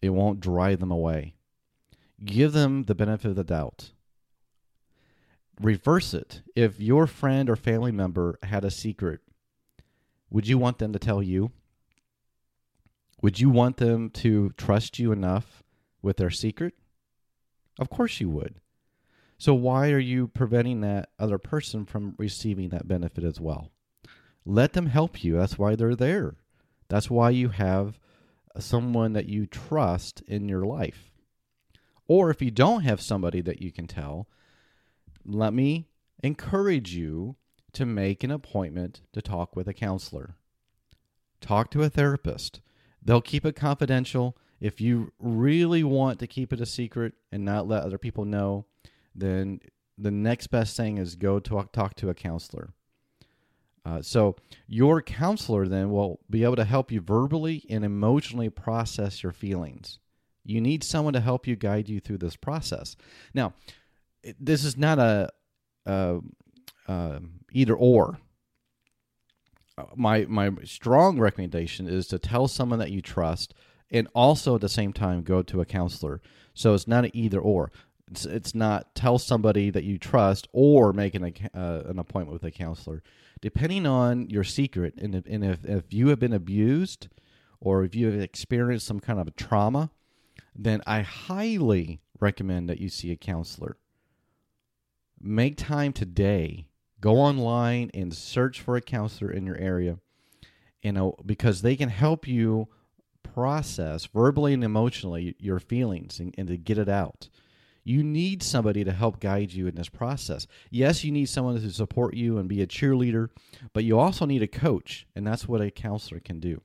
It 0.00 0.10
won't 0.10 0.40
drive 0.40 0.78
them 0.78 0.90
away. 0.90 1.34
Give 2.24 2.52
them 2.52 2.84
the 2.84 2.94
benefit 2.94 3.30
of 3.30 3.36
the 3.36 3.44
doubt. 3.44 3.92
Reverse 5.60 6.12
it. 6.14 6.42
If 6.54 6.80
your 6.80 7.06
friend 7.06 7.48
or 7.48 7.56
family 7.56 7.92
member 7.92 8.38
had 8.42 8.64
a 8.64 8.70
secret, 8.70 9.20
would 10.30 10.46
you 10.46 10.58
want 10.58 10.78
them 10.78 10.92
to 10.92 10.98
tell 10.98 11.22
you? 11.22 11.52
Would 13.22 13.40
you 13.40 13.50
want 13.50 13.78
them 13.78 14.10
to 14.10 14.50
trust 14.56 14.98
you 14.98 15.12
enough 15.12 15.62
with 16.02 16.18
their 16.18 16.30
secret? 16.30 16.74
Of 17.78 17.90
course 17.90 18.20
you 18.20 18.28
would. 18.30 18.60
So 19.38 19.54
why 19.54 19.90
are 19.90 19.98
you 19.98 20.28
preventing 20.28 20.80
that 20.80 21.10
other 21.18 21.38
person 21.38 21.84
from 21.84 22.14
receiving 22.18 22.70
that 22.70 22.88
benefit 22.88 23.24
as 23.24 23.40
well? 23.40 23.70
Let 24.44 24.72
them 24.72 24.86
help 24.86 25.22
you. 25.24 25.36
That's 25.36 25.58
why 25.58 25.74
they're 25.74 25.96
there. 25.96 26.36
That's 26.88 27.10
why 27.10 27.30
you 27.30 27.48
have 27.50 27.98
someone 28.58 29.12
that 29.12 29.28
you 29.28 29.46
trust 29.46 30.22
in 30.22 30.48
your 30.48 30.64
life. 30.64 31.10
Or 32.08 32.30
if 32.30 32.40
you 32.40 32.50
don't 32.50 32.82
have 32.82 33.00
somebody 33.00 33.40
that 33.42 33.60
you 33.60 33.72
can 33.72 33.86
tell, 33.86 34.28
let 35.24 35.52
me 35.52 35.88
encourage 36.22 36.94
you 36.94 37.36
to 37.76 37.86
make 37.86 38.24
an 38.24 38.30
appointment 38.30 39.02
to 39.12 39.20
talk 39.20 39.54
with 39.54 39.68
a 39.68 39.74
counselor. 39.74 40.34
Talk 41.42 41.70
to 41.72 41.82
a 41.82 41.90
therapist. 41.90 42.60
They'll 43.02 43.20
keep 43.20 43.44
it 43.44 43.54
confidential. 43.54 44.36
If 44.60 44.80
you 44.80 45.12
really 45.18 45.84
want 45.84 46.18
to 46.20 46.26
keep 46.26 46.54
it 46.54 46.60
a 46.60 46.66
secret 46.66 47.12
and 47.30 47.44
not 47.44 47.68
let 47.68 47.82
other 47.82 47.98
people 47.98 48.24
know, 48.24 48.64
then 49.14 49.60
the 49.98 50.10
next 50.10 50.46
best 50.46 50.74
thing 50.74 50.96
is 50.96 51.16
go 51.16 51.38
talk, 51.38 51.70
talk 51.70 51.94
to 51.96 52.08
a 52.08 52.14
counselor. 52.14 52.70
Uh, 53.84 54.00
so 54.00 54.36
your 54.66 55.02
counselor 55.02 55.68
then 55.68 55.90
will 55.90 56.18
be 56.30 56.44
able 56.44 56.56
to 56.56 56.64
help 56.64 56.90
you 56.90 57.02
verbally 57.02 57.64
and 57.68 57.84
emotionally 57.84 58.48
process 58.48 59.22
your 59.22 59.32
feelings. 59.32 59.98
You 60.44 60.62
need 60.62 60.82
someone 60.82 61.12
to 61.12 61.20
help 61.20 61.46
you 61.46 61.56
guide 61.56 61.90
you 61.90 62.00
through 62.00 62.18
this 62.18 62.36
process. 62.36 62.96
Now, 63.34 63.52
this 64.40 64.64
is 64.64 64.78
not 64.78 64.98
a, 64.98 65.28
a, 65.84 66.20
a 66.86 67.20
either 67.52 67.74
or. 67.74 68.18
Uh, 69.78 69.84
my 69.94 70.24
my 70.26 70.50
strong 70.64 71.18
recommendation 71.18 71.88
is 71.88 72.06
to 72.08 72.18
tell 72.18 72.48
someone 72.48 72.78
that 72.78 72.90
you 72.90 73.02
trust, 73.02 73.54
and 73.90 74.08
also 74.14 74.54
at 74.54 74.60
the 74.60 74.68
same 74.68 74.92
time 74.92 75.22
go 75.22 75.42
to 75.42 75.60
a 75.60 75.66
counselor. 75.66 76.20
So 76.54 76.74
it's 76.74 76.88
not 76.88 77.04
an 77.04 77.10
either 77.14 77.40
or. 77.40 77.70
It's, 78.10 78.24
it's 78.24 78.54
not 78.54 78.94
tell 78.94 79.18
somebody 79.18 79.68
that 79.70 79.82
you 79.82 79.98
trust 79.98 80.48
or 80.52 80.92
make 80.92 81.14
an 81.14 81.24
uh, 81.54 81.82
an 81.86 81.98
appointment 81.98 82.32
with 82.32 82.44
a 82.44 82.50
counselor 82.50 83.02
depending 83.40 83.86
on 83.86 84.28
your 84.30 84.44
secret, 84.44 84.94
and 84.98 85.14
if, 85.14 85.26
and 85.26 85.44
if, 85.44 85.64
if 85.64 85.92
you 85.92 86.08
have 86.08 86.18
been 86.18 86.32
abused 86.32 87.08
or 87.60 87.84
if 87.84 87.94
you 87.94 88.06
have 88.06 88.20
experienced 88.20 88.86
some 88.86 89.00
kind 89.00 89.20
of 89.20 89.28
a 89.28 89.32
trauma, 89.32 89.90
then 90.54 90.82
I 90.86 91.02
highly 91.02 92.00
recommend 92.18 92.68
that 92.68 92.80
you 92.80 92.88
see 92.88 93.10
a 93.10 93.16
counselor. 93.16 93.76
Make 95.20 95.56
time 95.56 95.92
today. 95.92 96.66
Go 97.06 97.20
online 97.20 97.92
and 97.94 98.12
search 98.12 98.60
for 98.60 98.74
a 98.74 98.80
counselor 98.80 99.30
in 99.30 99.46
your 99.46 99.56
area, 99.58 100.00
you 100.82 100.90
know, 100.90 101.14
because 101.24 101.62
they 101.62 101.76
can 101.76 101.88
help 101.88 102.26
you 102.26 102.66
process 103.22 104.06
verbally 104.06 104.52
and 104.52 104.64
emotionally 104.64 105.36
your 105.38 105.60
feelings 105.60 106.18
and, 106.18 106.34
and 106.36 106.48
to 106.48 106.56
get 106.56 106.78
it 106.78 106.88
out. 106.88 107.28
You 107.84 108.02
need 108.02 108.42
somebody 108.42 108.82
to 108.82 108.90
help 108.90 109.20
guide 109.20 109.52
you 109.52 109.68
in 109.68 109.76
this 109.76 109.88
process. 109.88 110.48
Yes, 110.68 111.04
you 111.04 111.12
need 111.12 111.28
someone 111.28 111.54
to 111.60 111.70
support 111.70 112.14
you 112.14 112.38
and 112.38 112.48
be 112.48 112.60
a 112.60 112.66
cheerleader, 112.66 113.28
but 113.72 113.84
you 113.84 114.00
also 114.00 114.26
need 114.26 114.42
a 114.42 114.48
coach, 114.48 115.06
and 115.14 115.24
that's 115.24 115.46
what 115.46 115.60
a 115.60 115.70
counselor 115.70 116.18
can 116.18 116.40
do. 116.40 116.60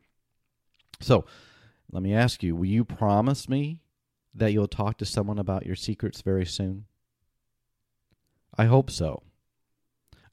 So, 1.00 1.24
let 1.92 2.02
me 2.02 2.16
ask 2.16 2.42
you 2.42 2.56
will 2.56 2.66
you 2.66 2.84
promise 2.84 3.48
me 3.48 3.78
that 4.34 4.54
you'll 4.54 4.68
talk 4.68 4.98
to 4.98 5.06
someone 5.06 5.38
about 5.38 5.68
your 5.68 5.76
secrets 5.76 6.22
very 6.22 6.48
soon? 6.48 6.86
I 8.58 8.66
hope 8.66 8.90
so. 8.90 9.22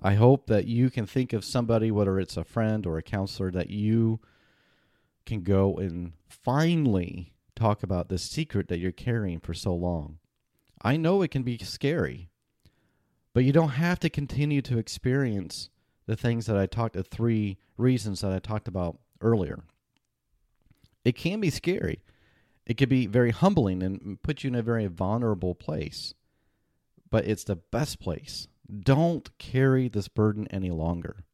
I 0.01 0.15
hope 0.15 0.47
that 0.47 0.67
you 0.67 0.91
can 0.91 1.07
think 1.07 1.33
of 1.33 1.45
somebody, 1.45 1.91
whether 1.91 2.21
it's 2.21 2.37
a 2.37 2.45
friend 2.45 2.87
or 2.87 2.99
a 2.99 3.03
counselor, 3.03 3.51
that 3.51 3.71
you 3.71 4.21
can 5.27 5.43
go 5.43 5.77
and 5.77 6.13
finally 6.29 7.33
talk 7.57 7.83
about 7.83 8.09
this 8.09 8.23
secret 8.23 8.69
that 8.69 8.79
you're 8.79 8.93
carrying 8.93 9.41
for 9.41 9.53
so 9.53 9.75
long. 9.75 10.19
I 10.81 10.97
know 10.97 11.23
it 11.23 11.33
can 11.33 11.43
be 11.43 11.59
scary, 11.59 12.31
but 13.35 13.45
you 13.45 13.53
don't 13.53 13.71
have 13.71 13.99
to 14.01 14.09
continue 14.09 14.63
to 14.63 14.79
experience 14.79 15.71
the 16.07 16.17
things 16.17 16.47
that 16.47 16.57
I 16.57 16.67
talked 16.67 16.95
the 16.95 17.03
three 17.03 17.59
reasons 17.77 18.21
that 18.21 18.33
I 18.33 18.39
talked 18.39 18.69
about 18.69 18.99
earlier. 19.21 19.65
It 21.05 21.17
can 21.17 21.41
be 21.41 21.51
scary. 21.51 22.01
It 22.65 22.77
can 22.77 22.89
be 22.89 23.07
very 23.07 23.31
humbling 23.31 23.83
and 23.83 24.23
put 24.23 24.45
you 24.45 24.49
in 24.49 24.55
a 24.55 24.63
very 24.63 24.87
vulnerable 24.87 25.55
place. 25.55 26.15
But 27.11 27.27
it's 27.27 27.45
the 27.45 27.57
best 27.57 27.99
place. 27.99 28.47
Don't 28.77 29.37
carry 29.39 29.89
this 29.89 30.09
burden 30.09 30.47
any 30.49 30.71
longer. 30.71 31.25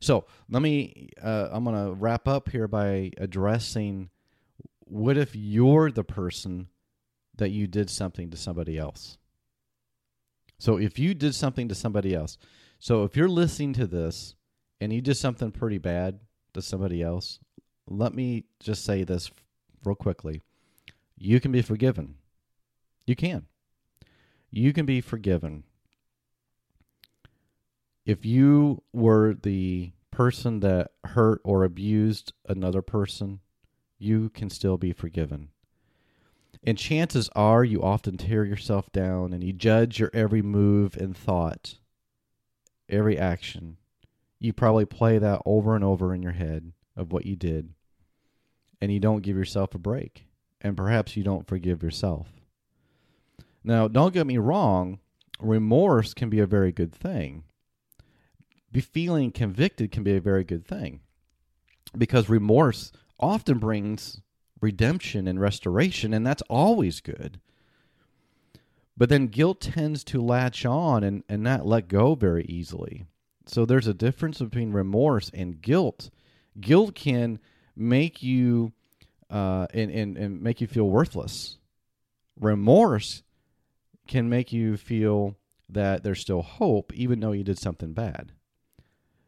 So 0.00 0.26
let 0.48 0.62
me, 0.62 1.10
uh, 1.22 1.48
I'm 1.52 1.64
going 1.64 1.76
to 1.76 1.94
wrap 1.94 2.26
up 2.26 2.48
here 2.48 2.66
by 2.66 3.12
addressing 3.18 4.10
what 4.80 5.16
if 5.16 5.34
you're 5.34 5.90
the 5.90 6.04
person 6.04 6.68
that 7.36 7.50
you 7.50 7.66
did 7.66 7.88
something 7.88 8.30
to 8.30 8.36
somebody 8.36 8.78
else. 8.78 9.18
So 10.58 10.76
if 10.76 10.98
you 10.98 11.14
did 11.14 11.34
something 11.34 11.68
to 11.68 11.74
somebody 11.74 12.14
else, 12.14 12.38
so 12.78 13.04
if 13.04 13.16
you're 13.16 13.28
listening 13.28 13.72
to 13.74 13.86
this 13.86 14.34
and 14.80 14.92
you 14.92 15.00
did 15.00 15.16
something 15.16 15.50
pretty 15.50 15.78
bad 15.78 16.20
to 16.54 16.62
somebody 16.62 17.02
else, 17.02 17.38
let 17.88 18.14
me 18.14 18.44
just 18.60 18.84
say 18.84 19.04
this 19.04 19.30
real 19.84 19.94
quickly. 19.94 20.42
You 21.16 21.40
can 21.40 21.52
be 21.52 21.62
forgiven. 21.62 22.16
You 23.06 23.16
can. 23.16 23.46
You 24.50 24.72
can 24.72 24.86
be 24.86 25.00
forgiven. 25.00 25.64
If 28.04 28.24
you 28.24 28.82
were 28.92 29.34
the 29.34 29.92
person 30.10 30.60
that 30.60 30.90
hurt 31.04 31.40
or 31.44 31.64
abused 31.64 32.32
another 32.48 32.82
person, 32.82 33.40
you 33.98 34.30
can 34.30 34.50
still 34.50 34.76
be 34.76 34.92
forgiven. 34.92 35.48
And 36.64 36.78
chances 36.78 37.28
are 37.34 37.64
you 37.64 37.82
often 37.82 38.16
tear 38.16 38.44
yourself 38.44 38.90
down 38.92 39.32
and 39.32 39.42
you 39.42 39.52
judge 39.52 39.98
your 39.98 40.10
every 40.12 40.42
move 40.42 40.96
and 40.96 41.16
thought, 41.16 41.76
every 42.88 43.18
action. 43.18 43.78
You 44.38 44.52
probably 44.52 44.84
play 44.84 45.18
that 45.18 45.40
over 45.44 45.74
and 45.74 45.84
over 45.84 46.14
in 46.14 46.22
your 46.22 46.32
head 46.32 46.72
of 46.96 47.12
what 47.12 47.26
you 47.26 47.36
did. 47.36 47.70
And 48.80 48.92
you 48.92 49.00
don't 49.00 49.22
give 49.22 49.36
yourself 49.36 49.74
a 49.74 49.78
break. 49.78 50.26
And 50.60 50.76
perhaps 50.76 51.16
you 51.16 51.22
don't 51.24 51.46
forgive 51.46 51.82
yourself. 51.82 52.28
Now, 53.64 53.86
don't 53.86 54.14
get 54.14 54.26
me 54.26 54.38
wrong, 54.38 54.98
remorse 55.40 56.14
can 56.14 56.28
be 56.28 56.40
a 56.40 56.46
very 56.46 56.72
good 56.72 56.92
thing. 56.92 57.44
Be 58.72 58.80
feeling 58.80 59.30
convicted 59.30 59.92
can 59.92 60.02
be 60.02 60.16
a 60.16 60.20
very 60.20 60.44
good 60.44 60.66
thing. 60.66 61.00
Because 61.96 62.28
remorse 62.28 62.90
often 63.20 63.58
brings 63.58 64.22
redemption 64.60 65.28
and 65.28 65.38
restoration, 65.38 66.14
and 66.14 66.26
that's 66.26 66.42
always 66.48 67.00
good. 67.00 67.38
But 68.96 69.08
then 69.08 69.26
guilt 69.26 69.60
tends 69.60 70.04
to 70.04 70.22
latch 70.22 70.64
on 70.64 71.04
and, 71.04 71.22
and 71.28 71.42
not 71.42 71.66
let 71.66 71.88
go 71.88 72.14
very 72.14 72.44
easily. 72.44 73.04
So 73.46 73.66
there's 73.66 73.86
a 73.86 73.94
difference 73.94 74.38
between 74.38 74.72
remorse 74.72 75.30
and 75.34 75.60
guilt. 75.60 76.10
Guilt 76.60 76.94
can 76.94 77.38
make 77.76 78.22
you 78.22 78.72
uh, 79.30 79.66
and, 79.72 79.90
and, 79.90 80.16
and 80.16 80.42
make 80.42 80.60
you 80.60 80.66
feel 80.66 80.88
worthless. 80.88 81.58
Remorse 82.38 83.22
can 84.06 84.28
make 84.28 84.52
you 84.52 84.76
feel 84.76 85.36
that 85.68 86.02
there's 86.02 86.20
still 86.20 86.42
hope, 86.42 86.92
even 86.92 87.20
though 87.20 87.32
you 87.32 87.42
did 87.42 87.58
something 87.58 87.94
bad. 87.94 88.32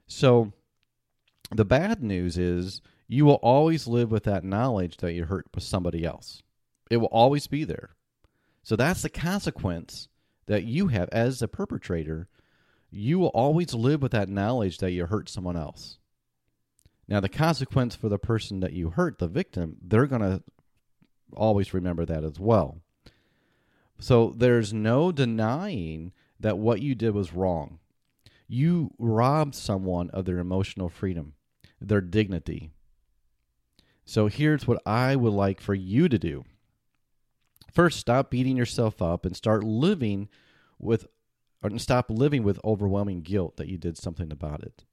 So 0.06 0.52
the 1.50 1.64
bad 1.64 2.02
news 2.02 2.38
is 2.38 2.80
you 3.08 3.24
will 3.24 3.34
always 3.34 3.86
live 3.86 4.10
with 4.10 4.24
that 4.24 4.44
knowledge 4.44 4.98
that 4.98 5.12
you 5.12 5.24
hurt 5.24 5.46
with 5.54 5.64
somebody 5.64 6.04
else. 6.04 6.42
It 6.90 6.98
will 6.98 7.08
always 7.08 7.46
be 7.46 7.64
there. 7.64 7.90
So 8.62 8.76
that's 8.76 9.02
the 9.02 9.10
consequence 9.10 10.08
that 10.46 10.64
you 10.64 10.88
have 10.88 11.08
as 11.10 11.42
a 11.42 11.48
perpetrator. 11.48 12.28
You 12.90 13.18
will 13.18 13.28
always 13.28 13.74
live 13.74 14.02
with 14.02 14.12
that 14.12 14.28
knowledge 14.28 14.78
that 14.78 14.92
you 14.92 15.06
hurt 15.06 15.28
someone 15.28 15.56
else. 15.56 15.98
Now, 17.06 17.20
the 17.20 17.28
consequence 17.28 17.94
for 17.94 18.08
the 18.08 18.18
person 18.18 18.60
that 18.60 18.72
you 18.72 18.90
hurt, 18.90 19.18
the 19.18 19.28
victim, 19.28 19.76
they're 19.82 20.06
going 20.06 20.22
to 20.22 20.42
always 21.36 21.74
remember 21.74 22.06
that 22.06 22.24
as 22.24 22.40
well. 22.40 22.80
So 23.98 24.34
there's 24.36 24.72
no 24.72 25.12
denying 25.12 26.12
that 26.40 26.58
what 26.58 26.80
you 26.80 26.94
did 26.94 27.14
was 27.14 27.32
wrong. 27.32 27.78
You 28.46 28.90
robbed 28.98 29.54
someone 29.54 30.10
of 30.10 30.24
their 30.24 30.38
emotional 30.38 30.88
freedom, 30.88 31.34
their 31.80 32.00
dignity, 32.00 32.70
so 34.04 34.26
here's 34.26 34.66
what 34.66 34.82
I 34.86 35.16
would 35.16 35.32
like 35.32 35.60
for 35.60 35.74
you 35.74 36.08
to 36.08 36.18
do. 36.18 36.44
First, 37.72 37.98
stop 37.98 38.30
beating 38.30 38.56
yourself 38.56 39.00
up 39.00 39.24
and 39.24 39.36
start 39.36 39.64
living 39.64 40.28
with 40.78 41.06
or 41.62 41.76
stop 41.78 42.10
living 42.10 42.42
with 42.42 42.60
overwhelming 42.62 43.22
guilt 43.22 43.56
that 43.56 43.68
you 43.68 43.78
did 43.78 43.96
something 43.96 44.30
about 44.30 44.62
it. 44.62 44.84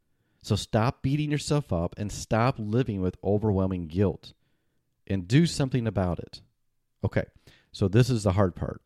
So 0.42 0.56
stop 0.56 1.02
beating 1.02 1.30
yourself 1.30 1.74
up 1.74 1.94
and 1.98 2.12
stop 2.12 2.56
living 2.58 3.02
with 3.02 3.18
overwhelming 3.24 3.88
guilt 3.88 4.34
and 5.06 5.28
do 5.28 5.46
something 5.46 5.86
about 5.86 6.20
it. 6.20 6.42
Okay, 7.04 7.26
so 7.72 7.88
this 7.88 8.10
is 8.10 8.24
the 8.24 8.32
hard 8.32 8.56
part. 8.56 8.82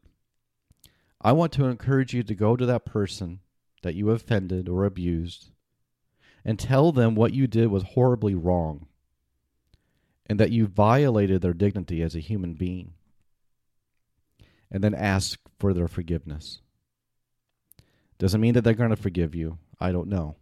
I 1.22 1.32
want 1.32 1.54
to 1.54 1.66
encourage 1.66 2.14
you 2.14 2.24
to 2.24 2.36
go 2.36 2.56
to 2.56 2.66
that 2.66 2.86
person 2.86 3.40
that 3.86 3.94
you 3.94 4.10
offended 4.10 4.68
or 4.68 4.84
abused 4.84 5.52
and 6.44 6.58
tell 6.58 6.92
them 6.92 7.14
what 7.14 7.36
you 7.36 7.46
did 7.46 7.68
was 7.68 7.84
horribly 7.84 8.34
wrong 8.34 8.88
and 10.26 10.40
that 10.40 10.50
you 10.50 10.66
violated 10.66 11.44
their 11.44 11.54
dignity 11.54 12.02
as 12.02 12.16
a 12.16 12.20
human 12.20 12.56
being. 12.56 12.94
And 14.72 14.84
then 14.84 14.96
ask 14.96 15.40
for 15.60 15.72
their 15.72 15.88
forgiveness. 15.88 16.62
Doesn't 18.18 18.42
mean 18.42 18.56
that 18.56 18.64
they're 18.64 18.74
going 18.74 18.90
to 18.90 18.96
forgive 18.96 19.36
you. 19.36 19.60
I 19.80 19.92
don't 19.92 20.10
know. 20.10 20.36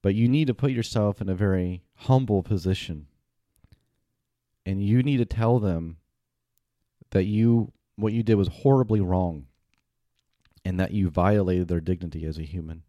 But 0.00 0.14
you 0.14 0.28
need 0.28 0.46
to 0.46 0.54
put 0.54 0.70
yourself 0.70 1.20
in 1.20 1.28
a 1.28 1.34
very 1.34 1.82
humble 1.94 2.44
position. 2.44 3.08
And 4.64 4.80
you 4.80 5.02
need 5.02 5.16
to 5.16 5.24
tell 5.24 5.58
them 5.58 5.96
that 7.10 7.24
you 7.24 7.72
what 7.96 8.12
you 8.12 8.22
did 8.22 8.36
was 8.36 8.46
horribly 8.46 9.00
wrong 9.00 9.46
and 10.66 10.80
that 10.80 10.90
you 10.90 11.08
violated 11.08 11.68
their 11.68 11.80
dignity 11.80 12.24
as 12.24 12.38
a 12.38 12.42
human. 12.42 12.82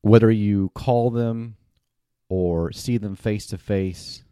Whether 0.00 0.28
you 0.28 0.72
call 0.74 1.10
them 1.10 1.54
or 2.28 2.72
see 2.72 2.98
them 2.98 3.14
face 3.14 3.46
to 3.46 3.58
face 3.58 4.24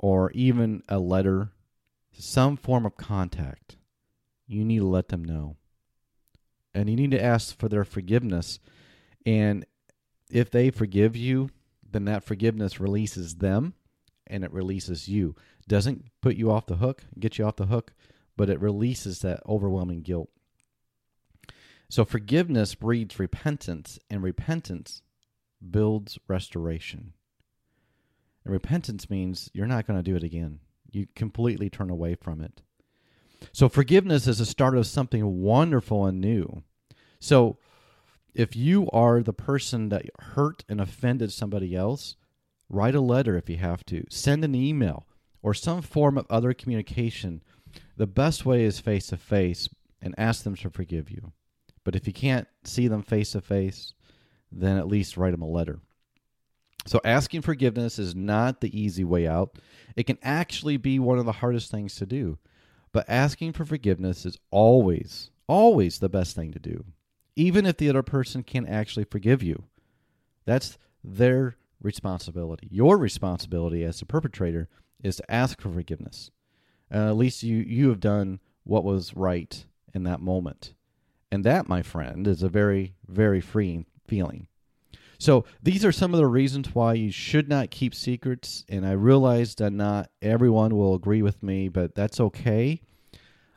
or 0.00 0.32
even 0.32 0.82
a 0.88 0.98
letter, 0.98 1.52
some 2.10 2.56
form 2.56 2.84
of 2.84 2.96
contact, 2.96 3.76
you 4.48 4.64
need 4.64 4.80
to 4.80 4.88
let 4.88 5.10
them 5.10 5.24
know. 5.24 5.54
And 6.74 6.90
you 6.90 6.96
need 6.96 7.12
to 7.12 7.22
ask 7.22 7.56
for 7.56 7.68
their 7.68 7.84
forgiveness. 7.84 8.58
And 9.24 9.64
if 10.28 10.50
they 10.50 10.70
forgive 10.70 11.14
you, 11.14 11.50
then 11.88 12.04
that 12.06 12.24
forgiveness 12.24 12.80
releases 12.80 13.36
them 13.36 13.74
and 14.26 14.42
it 14.42 14.52
releases 14.52 15.06
you. 15.06 15.36
Doesn't 15.68 16.06
put 16.20 16.34
you 16.34 16.50
off 16.50 16.66
the 16.66 16.76
hook, 16.76 17.04
get 17.16 17.38
you 17.38 17.44
off 17.44 17.54
the 17.54 17.66
hook, 17.66 17.92
but 18.36 18.50
it 18.50 18.60
releases 18.60 19.20
that 19.20 19.42
overwhelming 19.46 20.02
guilt. 20.02 20.30
So 21.88 22.04
forgiveness 22.04 22.74
breeds 22.74 23.18
repentance, 23.18 23.98
and 24.08 24.22
repentance 24.22 25.02
builds 25.70 26.18
restoration. 26.28 27.12
And 28.44 28.52
repentance 28.52 29.10
means 29.10 29.50
you're 29.52 29.66
not 29.66 29.86
going 29.86 29.98
to 29.98 30.10
do 30.10 30.16
it 30.16 30.22
again. 30.22 30.60
You 30.90 31.06
completely 31.14 31.68
turn 31.68 31.90
away 31.90 32.14
from 32.14 32.40
it. 32.40 32.62
So 33.52 33.68
forgiveness 33.68 34.26
is 34.26 34.40
a 34.40 34.46
start 34.46 34.76
of 34.76 34.86
something 34.86 35.40
wonderful 35.40 36.06
and 36.06 36.20
new. 36.20 36.62
So 37.18 37.58
if 38.34 38.54
you 38.54 38.88
are 38.90 39.22
the 39.22 39.32
person 39.32 39.88
that 39.88 40.06
hurt 40.20 40.64
and 40.68 40.80
offended 40.80 41.32
somebody 41.32 41.74
else, 41.74 42.16
write 42.68 42.94
a 42.94 43.00
letter 43.00 43.36
if 43.36 43.50
you 43.50 43.56
have 43.56 43.84
to, 43.86 44.04
send 44.08 44.44
an 44.44 44.54
email 44.54 45.06
or 45.42 45.54
some 45.54 45.82
form 45.82 46.16
of 46.18 46.26
other 46.30 46.54
communication. 46.54 47.42
The 47.96 48.06
best 48.06 48.46
way 48.46 48.64
is 48.64 48.80
face 48.80 49.08
to 49.08 49.16
face 49.16 49.68
and 50.00 50.14
ask 50.16 50.44
them 50.44 50.56
to 50.56 50.70
forgive 50.70 51.10
you. 51.10 51.32
But 51.84 51.96
if 51.96 52.06
you 52.06 52.12
can't 52.12 52.48
see 52.64 52.88
them 52.88 53.02
face 53.02 53.32
to 53.32 53.40
face, 53.40 53.94
then 54.52 54.76
at 54.76 54.88
least 54.88 55.16
write 55.16 55.32
them 55.32 55.42
a 55.42 55.48
letter. 55.48 55.80
So 56.86 57.00
asking 57.04 57.42
forgiveness 57.42 57.98
is 57.98 58.14
not 58.14 58.60
the 58.60 58.78
easy 58.78 59.04
way 59.04 59.26
out. 59.26 59.58
It 59.96 60.04
can 60.04 60.18
actually 60.22 60.76
be 60.76 60.98
one 60.98 61.18
of 61.18 61.26
the 61.26 61.32
hardest 61.32 61.70
things 61.70 61.94
to 61.96 62.06
do. 62.06 62.38
But 62.92 63.08
asking 63.08 63.52
for 63.52 63.64
forgiveness 63.64 64.26
is 64.26 64.38
always, 64.50 65.30
always 65.46 65.98
the 65.98 66.08
best 66.08 66.34
thing 66.34 66.52
to 66.52 66.58
do, 66.58 66.84
even 67.36 67.66
if 67.66 67.76
the 67.76 67.88
other 67.88 68.02
person 68.02 68.42
can't 68.42 68.68
actually 68.68 69.04
forgive 69.04 69.42
you. 69.42 69.64
That's 70.44 70.78
their 71.04 71.56
responsibility. 71.80 72.68
Your 72.70 72.98
responsibility 72.98 73.84
as 73.84 74.00
the 74.00 74.06
perpetrator 74.06 74.68
is 75.02 75.16
to 75.16 75.30
ask 75.30 75.60
for 75.60 75.70
forgiveness. 75.70 76.30
Uh, 76.92 77.08
at 77.08 77.16
least 77.16 77.42
you, 77.42 77.58
you 77.58 77.88
have 77.88 78.00
done 78.00 78.40
what 78.64 78.84
was 78.84 79.14
right 79.14 79.64
in 79.94 80.04
that 80.04 80.20
moment. 80.20 80.74
And 81.32 81.44
that, 81.44 81.68
my 81.68 81.82
friend, 81.82 82.26
is 82.26 82.42
a 82.42 82.48
very, 82.48 82.94
very 83.06 83.40
freeing 83.40 83.86
feeling. 84.06 84.48
So 85.18 85.44
these 85.62 85.84
are 85.84 85.92
some 85.92 86.14
of 86.14 86.18
the 86.18 86.26
reasons 86.26 86.74
why 86.74 86.94
you 86.94 87.12
should 87.12 87.48
not 87.48 87.70
keep 87.70 87.94
secrets. 87.94 88.64
And 88.68 88.86
I 88.86 88.92
realize 88.92 89.54
that 89.56 89.70
not 89.70 90.10
everyone 90.22 90.74
will 90.74 90.94
agree 90.94 91.20
with 91.20 91.42
me, 91.42 91.68
but 91.68 91.94
that's 91.94 92.18
okay. 92.20 92.80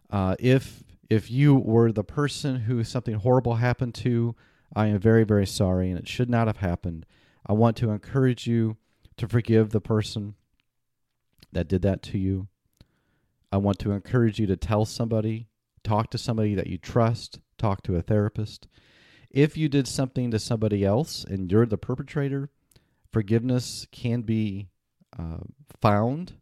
Uh, 0.09 0.35
if 0.39 0.83
if 1.09 1.29
you 1.31 1.55
were 1.55 1.91
the 1.91 2.03
person 2.03 2.61
who 2.61 2.83
something 2.83 3.15
horrible 3.15 3.55
happened 3.55 3.95
to, 3.95 4.35
I 4.75 4.87
am 4.87 4.99
very 4.99 5.23
very 5.23 5.47
sorry, 5.47 5.89
and 5.89 5.97
it 5.97 6.07
should 6.07 6.29
not 6.29 6.47
have 6.47 6.57
happened. 6.57 7.05
I 7.45 7.53
want 7.53 7.77
to 7.77 7.91
encourage 7.91 8.45
you 8.45 8.77
to 9.17 9.27
forgive 9.27 9.69
the 9.69 9.81
person 9.81 10.35
that 11.51 11.67
did 11.67 11.81
that 11.83 12.01
to 12.03 12.17
you. 12.17 12.47
I 13.53 13.57
want 13.57 13.77
to 13.79 13.91
encourage 13.91 14.39
you 14.39 14.47
to 14.47 14.57
tell 14.57 14.83
somebody, 14.83 15.47
talk 15.83 16.09
to 16.09 16.17
somebody 16.17 16.55
that 16.55 16.65
you 16.65 16.79
trust, 16.79 17.39
talk 17.59 17.83
to 17.83 17.95
a 17.95 18.01
therapist. 18.01 18.67
If 19.29 19.55
you 19.55 19.69
did 19.69 19.87
something 19.87 20.31
to 20.31 20.39
somebody 20.39 20.83
else 20.83 21.23
and 21.23 21.51
you're 21.51 21.67
the 21.67 21.77
perpetrator, 21.77 22.49
forgiveness 23.11 23.85
can 23.91 24.23
be 24.23 24.69
uh, 25.19 25.41
found. 25.79 26.33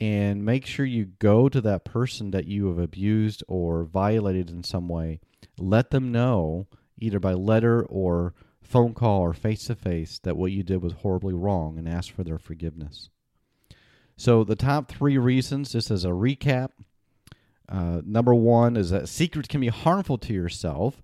And 0.00 0.44
make 0.44 0.66
sure 0.66 0.86
you 0.86 1.06
go 1.06 1.48
to 1.48 1.60
that 1.62 1.84
person 1.84 2.30
that 2.30 2.46
you 2.46 2.68
have 2.68 2.78
abused 2.78 3.42
or 3.48 3.82
violated 3.82 4.50
in 4.50 4.62
some 4.62 4.86
way. 4.86 5.18
Let 5.58 5.90
them 5.90 6.12
know, 6.12 6.68
either 7.00 7.18
by 7.18 7.32
letter 7.32 7.84
or 7.86 8.34
phone 8.62 8.94
call 8.94 9.22
or 9.22 9.32
face 9.32 9.64
to 9.64 9.74
face, 9.74 10.20
that 10.20 10.36
what 10.36 10.52
you 10.52 10.62
did 10.62 10.80
was 10.80 10.92
horribly 10.92 11.34
wrong 11.34 11.76
and 11.76 11.88
ask 11.88 12.14
for 12.14 12.22
their 12.22 12.38
forgiveness. 12.38 13.10
So, 14.20 14.44
the 14.44 14.56
top 14.56 14.90
three 14.90 15.16
reasons, 15.16 15.72
just 15.72 15.90
as 15.90 16.04
a 16.04 16.08
recap 16.08 16.70
uh, 17.68 18.02
number 18.04 18.34
one 18.34 18.76
is 18.76 18.90
that 18.90 19.08
secrets 19.08 19.48
can 19.48 19.60
be 19.60 19.68
harmful 19.68 20.18
to 20.18 20.32
yourself 20.32 21.00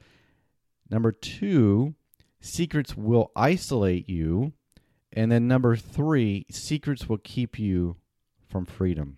Number 0.90 1.12
two, 1.12 1.94
secrets 2.40 2.96
will 2.96 3.32
isolate 3.34 4.08
you. 4.08 4.52
And 5.12 5.32
then 5.32 5.48
number 5.48 5.76
three, 5.76 6.46
secrets 6.50 7.08
will 7.08 7.18
keep 7.18 7.58
you 7.58 7.96
from 8.48 8.66
freedom. 8.66 9.16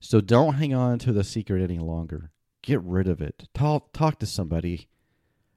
So 0.00 0.20
don't 0.20 0.54
hang 0.54 0.74
on 0.74 0.98
to 1.00 1.12
the 1.12 1.24
secret 1.24 1.62
any 1.62 1.78
longer. 1.78 2.30
Get 2.62 2.82
rid 2.82 3.08
of 3.08 3.20
it. 3.20 3.48
Talk, 3.54 3.92
talk 3.92 4.18
to 4.18 4.26
somebody. 4.26 4.88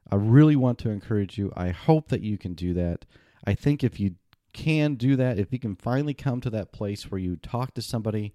I 0.09 0.15
really 0.15 0.55
want 0.55 0.77
to 0.79 0.89
encourage 0.89 1.37
you. 1.37 1.51
I 1.55 1.69
hope 1.69 2.09
that 2.09 2.21
you 2.21 2.37
can 2.37 2.53
do 2.53 2.73
that. 2.75 3.05
I 3.43 3.55
think 3.55 3.83
if 3.83 3.99
you 3.99 4.15
can 4.55 4.95
do 4.95 5.15
that, 5.17 5.37
if 5.37 5.51
you 5.51 5.59
can 5.59 5.75
finally 5.75 6.13
come 6.13 6.41
to 6.41 6.49
that 6.49 6.71
place 6.71 7.11
where 7.11 7.19
you 7.19 7.35
talk 7.35 7.73
to 7.75 7.81
somebody 7.81 8.33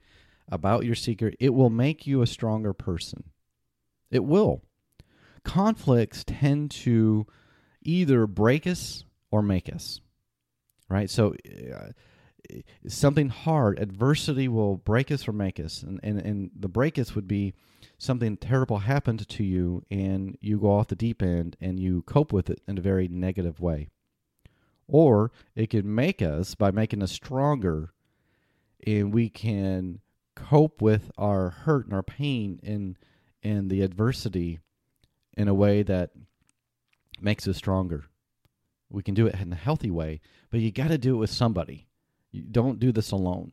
about 0.48 0.84
your 0.84 0.94
secret, 0.94 1.36
it 1.40 1.54
will 1.54 1.70
make 1.70 2.06
you 2.06 2.22
a 2.22 2.26
stronger 2.26 2.72
person. 2.72 3.24
It 4.10 4.24
will 4.24 4.62
conflicts 5.42 6.22
tend 6.24 6.70
to 6.70 7.26
either 7.82 8.26
break 8.26 8.66
us 8.66 9.04
or 9.30 9.42
make 9.42 9.72
us, 9.72 10.00
right? 10.88 11.08
So, 11.08 11.34
uh, 11.74 11.88
something 12.86 13.28
hard, 13.28 13.78
adversity 13.78 14.48
will 14.48 14.76
break 14.76 15.10
us 15.10 15.26
or 15.28 15.32
make 15.32 15.60
us. 15.60 15.82
And, 15.82 16.00
and, 16.02 16.20
and 16.20 16.50
the 16.58 16.68
break 16.68 16.98
us 16.98 17.14
would 17.14 17.28
be 17.28 17.54
something 17.98 18.36
terrible 18.36 18.78
happened 18.78 19.26
to 19.28 19.44
you 19.44 19.84
and 19.90 20.36
you 20.40 20.58
go 20.58 20.72
off 20.72 20.88
the 20.88 20.96
deep 20.96 21.22
end 21.22 21.56
and 21.60 21.78
you 21.78 22.02
cope 22.02 22.32
with 22.32 22.50
it 22.50 22.60
in 22.66 22.76
a 22.78 22.82
very 22.82 23.08
negative 23.08 23.60
way. 23.60 23.88
Or 24.92 25.30
it 25.54 25.70
can 25.70 25.94
make 25.94 26.20
us 26.20 26.54
by 26.54 26.70
making 26.70 27.02
us 27.02 27.12
stronger 27.12 27.92
and 28.86 29.12
we 29.12 29.28
can 29.28 30.00
cope 30.34 30.82
with 30.82 31.10
our 31.16 31.50
hurt 31.50 31.86
and 31.86 31.94
our 31.94 32.02
pain 32.02 32.60
and, 32.62 32.96
and 33.42 33.70
the 33.70 33.82
adversity 33.82 34.58
in 35.36 35.48
a 35.48 35.54
way 35.54 35.82
that 35.82 36.10
makes 37.20 37.46
us 37.46 37.56
stronger. 37.56 38.06
We 38.88 39.02
can 39.02 39.14
do 39.14 39.26
it 39.26 39.36
in 39.36 39.52
a 39.52 39.56
healthy 39.56 39.90
way, 39.90 40.20
but 40.50 40.60
you 40.60 40.72
got 40.72 40.88
to 40.88 40.98
do 40.98 41.14
it 41.14 41.18
with 41.18 41.30
somebody. 41.30 41.86
You 42.32 42.42
don't 42.42 42.80
do 42.80 42.90
this 42.90 43.12
alone. 43.12 43.52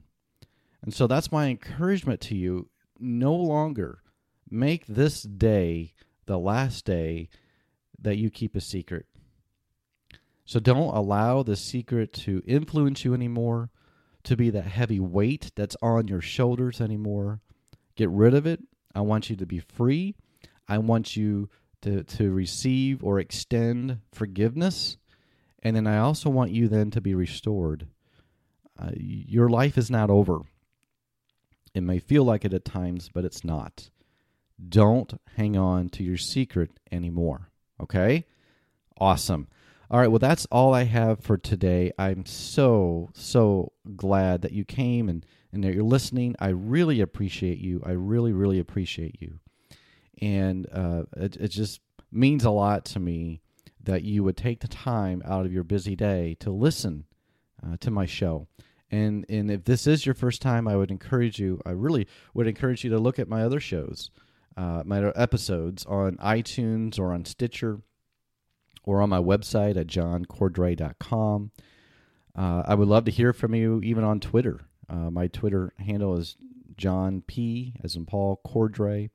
And 0.81 0.93
so 0.93 1.05
that's 1.05 1.31
my 1.31 1.47
encouragement 1.47 2.21
to 2.21 2.35
you. 2.35 2.69
No 2.99 3.35
longer 3.35 4.01
make 4.49 4.87
this 4.87 5.21
day 5.21 5.93
the 6.25 6.39
last 6.39 6.85
day 6.85 7.29
that 7.99 8.17
you 8.17 8.29
keep 8.29 8.55
a 8.55 8.61
secret. 8.61 9.05
So 10.47 10.61
don't 10.61 10.95
allow 10.95 11.43
the 11.43 11.57
secret 11.57 12.13
to 12.13 12.41
influence 12.47 13.03
you 13.03 13.13
anymore, 13.13 13.69
to 14.23 14.37
be 14.37 14.49
that 14.51 14.63
heavy 14.63 14.99
weight 14.99 15.51
that's 15.55 15.75
on 15.81 16.07
your 16.07 16.21
shoulders 16.21 16.79
anymore. 16.79 17.41
Get 17.97 18.09
rid 18.09 18.33
of 18.33 18.47
it. 18.47 18.61
I 18.95 19.01
want 19.01 19.29
you 19.29 19.35
to 19.35 19.45
be 19.45 19.59
free. 19.59 20.15
I 20.65 20.77
want 20.77 21.17
you 21.17 21.49
to, 21.81 22.03
to 22.03 22.31
receive 22.31 23.03
or 23.03 23.19
extend 23.19 23.99
forgiveness. 24.13 24.95
And 25.63 25.75
then 25.75 25.85
I 25.85 25.97
also 25.97 26.29
want 26.29 26.51
you 26.51 26.69
then 26.69 26.91
to 26.91 27.01
be 27.01 27.13
restored. 27.13 27.87
Uh, 28.79 28.91
your 28.95 29.49
life 29.49 29.77
is 29.77 29.91
not 29.91 30.09
over. 30.09 30.39
It 31.73 31.81
may 31.81 31.99
feel 31.99 32.23
like 32.23 32.45
it 32.45 32.53
at 32.53 32.63
times, 32.63 33.09
but 33.13 33.25
it's 33.25 33.43
not. 33.43 33.89
Don't 34.69 35.19
hang 35.35 35.57
on 35.57 35.89
to 35.89 36.03
your 36.03 36.17
secret 36.17 36.71
anymore. 36.89 37.49
Okay? 37.81 38.25
Awesome. 38.97 39.47
All 39.89 39.99
right, 39.99 40.09
well, 40.09 40.19
that's 40.19 40.45
all 40.51 40.73
I 40.73 40.83
have 40.83 41.21
for 41.21 41.37
today. 41.37 41.93
I'm 41.97 42.25
so, 42.25 43.09
so 43.13 43.71
glad 43.95 44.41
that 44.41 44.51
you 44.51 44.65
came 44.65 45.07
and, 45.07 45.25
and 45.53 45.63
that 45.63 45.73
you're 45.73 45.83
listening. 45.83 46.35
I 46.39 46.49
really 46.49 46.99
appreciate 46.99 47.59
you. 47.59 47.81
I 47.85 47.91
really, 47.91 48.33
really 48.33 48.59
appreciate 48.59 49.21
you. 49.21 49.39
And 50.21 50.67
uh, 50.73 51.03
it, 51.15 51.37
it 51.37 51.47
just 51.49 51.79
means 52.11 52.43
a 52.43 52.49
lot 52.49 52.83
to 52.85 52.99
me 52.99 53.39
that 53.81 54.03
you 54.03 54.25
would 54.25 54.35
take 54.35 54.59
the 54.59 54.67
time 54.67 55.21
out 55.25 55.45
of 55.45 55.53
your 55.53 55.63
busy 55.63 55.95
day 55.95 56.35
to 56.41 56.51
listen 56.51 57.05
uh, 57.65 57.77
to 57.79 57.89
my 57.89 58.05
show. 58.05 58.47
And 58.91 59.25
and 59.29 59.51
if 59.51 59.63
this 59.65 59.85
is 59.87 60.05
your 60.05 60.15
first 60.15 60.41
time, 60.41 60.67
I 60.67 60.75
would 60.75 60.91
encourage 60.91 61.39
you. 61.39 61.61
I 61.65 61.71
really 61.71 62.07
would 62.33 62.47
encourage 62.47 62.83
you 62.83 62.89
to 62.91 62.99
look 62.99 63.19
at 63.19 63.27
my 63.27 63.43
other 63.43 63.59
shows, 63.59 64.11
uh, 64.55 64.83
my 64.85 65.11
episodes 65.15 65.85
on 65.85 66.15
iTunes 66.17 66.97
or 66.97 67.13
on 67.13 67.25
Stitcher, 67.25 67.81
or 68.87 69.01
on 69.01 69.09
my 69.09 69.19
website 69.19 69.75
at 69.75 69.85
johncordray.com. 69.85 71.51
Uh, 72.33 72.63
I 72.65 72.73
would 72.73 72.87
love 72.87 73.03
to 73.03 73.11
hear 73.11 73.33
from 73.33 73.53
you, 73.53 73.81
even 73.83 74.05
on 74.05 74.21
Twitter. 74.21 74.61
Uh, 74.89 75.11
my 75.11 75.27
Twitter 75.27 75.73
handle 75.77 76.15
is 76.15 76.37
John 76.77 77.21
P. 77.27 77.73
as 77.83 77.97
in 77.97 78.05
Paul 78.05 78.39
Cordray. 78.47 79.09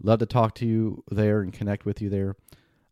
Love 0.00 0.20
to 0.20 0.26
talk 0.26 0.54
to 0.56 0.66
you 0.66 1.02
there 1.10 1.40
and 1.40 1.52
connect 1.52 1.84
with 1.84 2.00
you 2.00 2.08
there. 2.08 2.36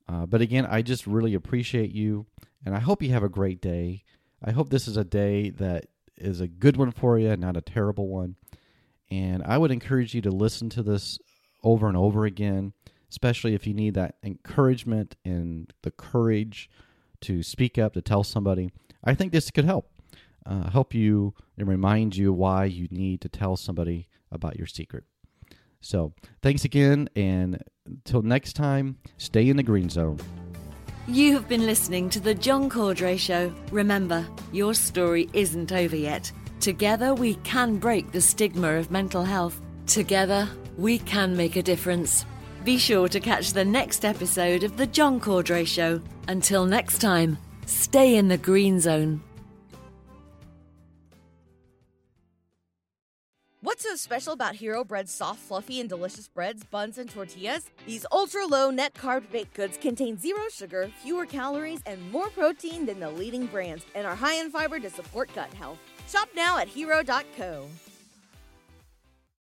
Uh, 0.08 0.26
but 0.26 0.40
again, 0.40 0.66
I 0.66 0.82
just 0.82 1.06
really 1.06 1.34
appreciate 1.34 1.92
you, 1.92 2.26
and 2.66 2.74
I 2.74 2.80
hope 2.80 3.00
you 3.00 3.12
have 3.12 3.22
a 3.22 3.28
great 3.28 3.60
day. 3.60 4.02
I 4.44 4.50
hope 4.50 4.70
this 4.70 4.88
is 4.88 4.96
a 4.96 5.04
day 5.04 5.50
that 5.50 5.86
is 6.16 6.40
a 6.40 6.48
good 6.48 6.76
one 6.76 6.90
for 6.90 7.16
you, 7.16 7.36
not 7.36 7.56
a 7.56 7.60
terrible 7.60 8.08
one. 8.08 8.34
And 9.08 9.44
I 9.44 9.56
would 9.56 9.70
encourage 9.70 10.14
you 10.14 10.22
to 10.22 10.30
listen 10.32 10.68
to 10.70 10.82
this 10.82 11.20
over 11.62 11.86
and 11.86 11.96
over 11.96 12.24
again, 12.24 12.72
especially 13.10 13.54
if 13.54 13.66
you 13.66 13.74
need 13.74 13.94
that 13.94 14.16
encouragement 14.22 15.16
and 15.24 15.72
the 15.82 15.90
courage 15.90 16.70
to 17.22 17.42
speak 17.42 17.78
up, 17.78 17.94
to 17.94 18.02
tell 18.02 18.24
somebody. 18.24 18.70
I 19.04 19.14
think 19.14 19.32
this 19.32 19.50
could 19.50 19.64
help. 19.64 19.90
Uh, 20.46 20.70
help 20.70 20.94
you 20.94 21.34
and 21.58 21.68
remind 21.68 22.16
you 22.16 22.32
why 22.32 22.64
you 22.64 22.88
need 22.90 23.20
to 23.20 23.28
tell 23.28 23.56
somebody 23.56 24.08
about 24.32 24.56
your 24.56 24.66
secret. 24.66 25.04
So, 25.80 26.12
thanks 26.42 26.64
again, 26.64 27.08
and 27.14 27.62
until 27.86 28.22
next 28.22 28.54
time, 28.54 28.96
stay 29.16 29.48
in 29.48 29.56
the 29.56 29.62
green 29.62 29.88
zone. 29.88 30.18
You 31.06 31.34
have 31.34 31.48
been 31.48 31.66
listening 31.66 32.10
to 32.10 32.20
The 32.20 32.34
John 32.34 32.68
Cordray 32.68 33.18
Show. 33.18 33.52
Remember, 33.70 34.26
your 34.52 34.74
story 34.74 35.28
isn't 35.32 35.72
over 35.72 35.96
yet. 35.96 36.30
Together, 36.60 37.14
we 37.14 37.36
can 37.36 37.76
break 37.76 38.10
the 38.12 38.20
stigma 38.20 38.72
of 38.74 38.90
mental 38.90 39.24
health. 39.24 39.60
Together, 39.86 40.48
we 40.76 40.98
can 40.98 41.36
make 41.36 41.56
a 41.56 41.62
difference. 41.62 42.26
Be 42.68 42.76
sure 42.76 43.08
to 43.08 43.18
catch 43.18 43.54
the 43.54 43.64
next 43.64 44.04
episode 44.04 44.62
of 44.62 44.76
The 44.76 44.86
John 44.86 45.20
Cordray 45.20 45.66
Show. 45.66 46.02
Until 46.28 46.66
next 46.66 46.98
time, 46.98 47.38
stay 47.64 48.16
in 48.16 48.28
the 48.28 48.36
green 48.36 48.78
zone. 48.78 49.22
What's 53.62 53.84
so 53.84 53.96
special 53.96 54.34
about 54.34 54.54
Hero 54.54 54.84
Bread's 54.84 55.10
soft, 55.10 55.40
fluffy, 55.40 55.80
and 55.80 55.88
delicious 55.88 56.28
breads, 56.28 56.62
buns, 56.62 56.98
and 56.98 57.08
tortillas? 57.08 57.70
These 57.86 58.04
ultra 58.12 58.44
low 58.44 58.70
net 58.70 58.92
carb 58.92 59.22
baked 59.32 59.54
goods 59.54 59.78
contain 59.78 60.18
zero 60.18 60.42
sugar, 60.52 60.90
fewer 61.02 61.24
calories, 61.24 61.80
and 61.86 62.12
more 62.12 62.28
protein 62.28 62.84
than 62.84 63.00
the 63.00 63.08
leading 63.08 63.46
brands, 63.46 63.86
and 63.94 64.06
are 64.06 64.14
high 64.14 64.34
in 64.34 64.50
fiber 64.50 64.78
to 64.78 64.90
support 64.90 65.30
gut 65.34 65.54
health. 65.54 65.78
Shop 66.06 66.28
now 66.36 66.58
at 66.58 66.68
hero.co. 66.68 67.66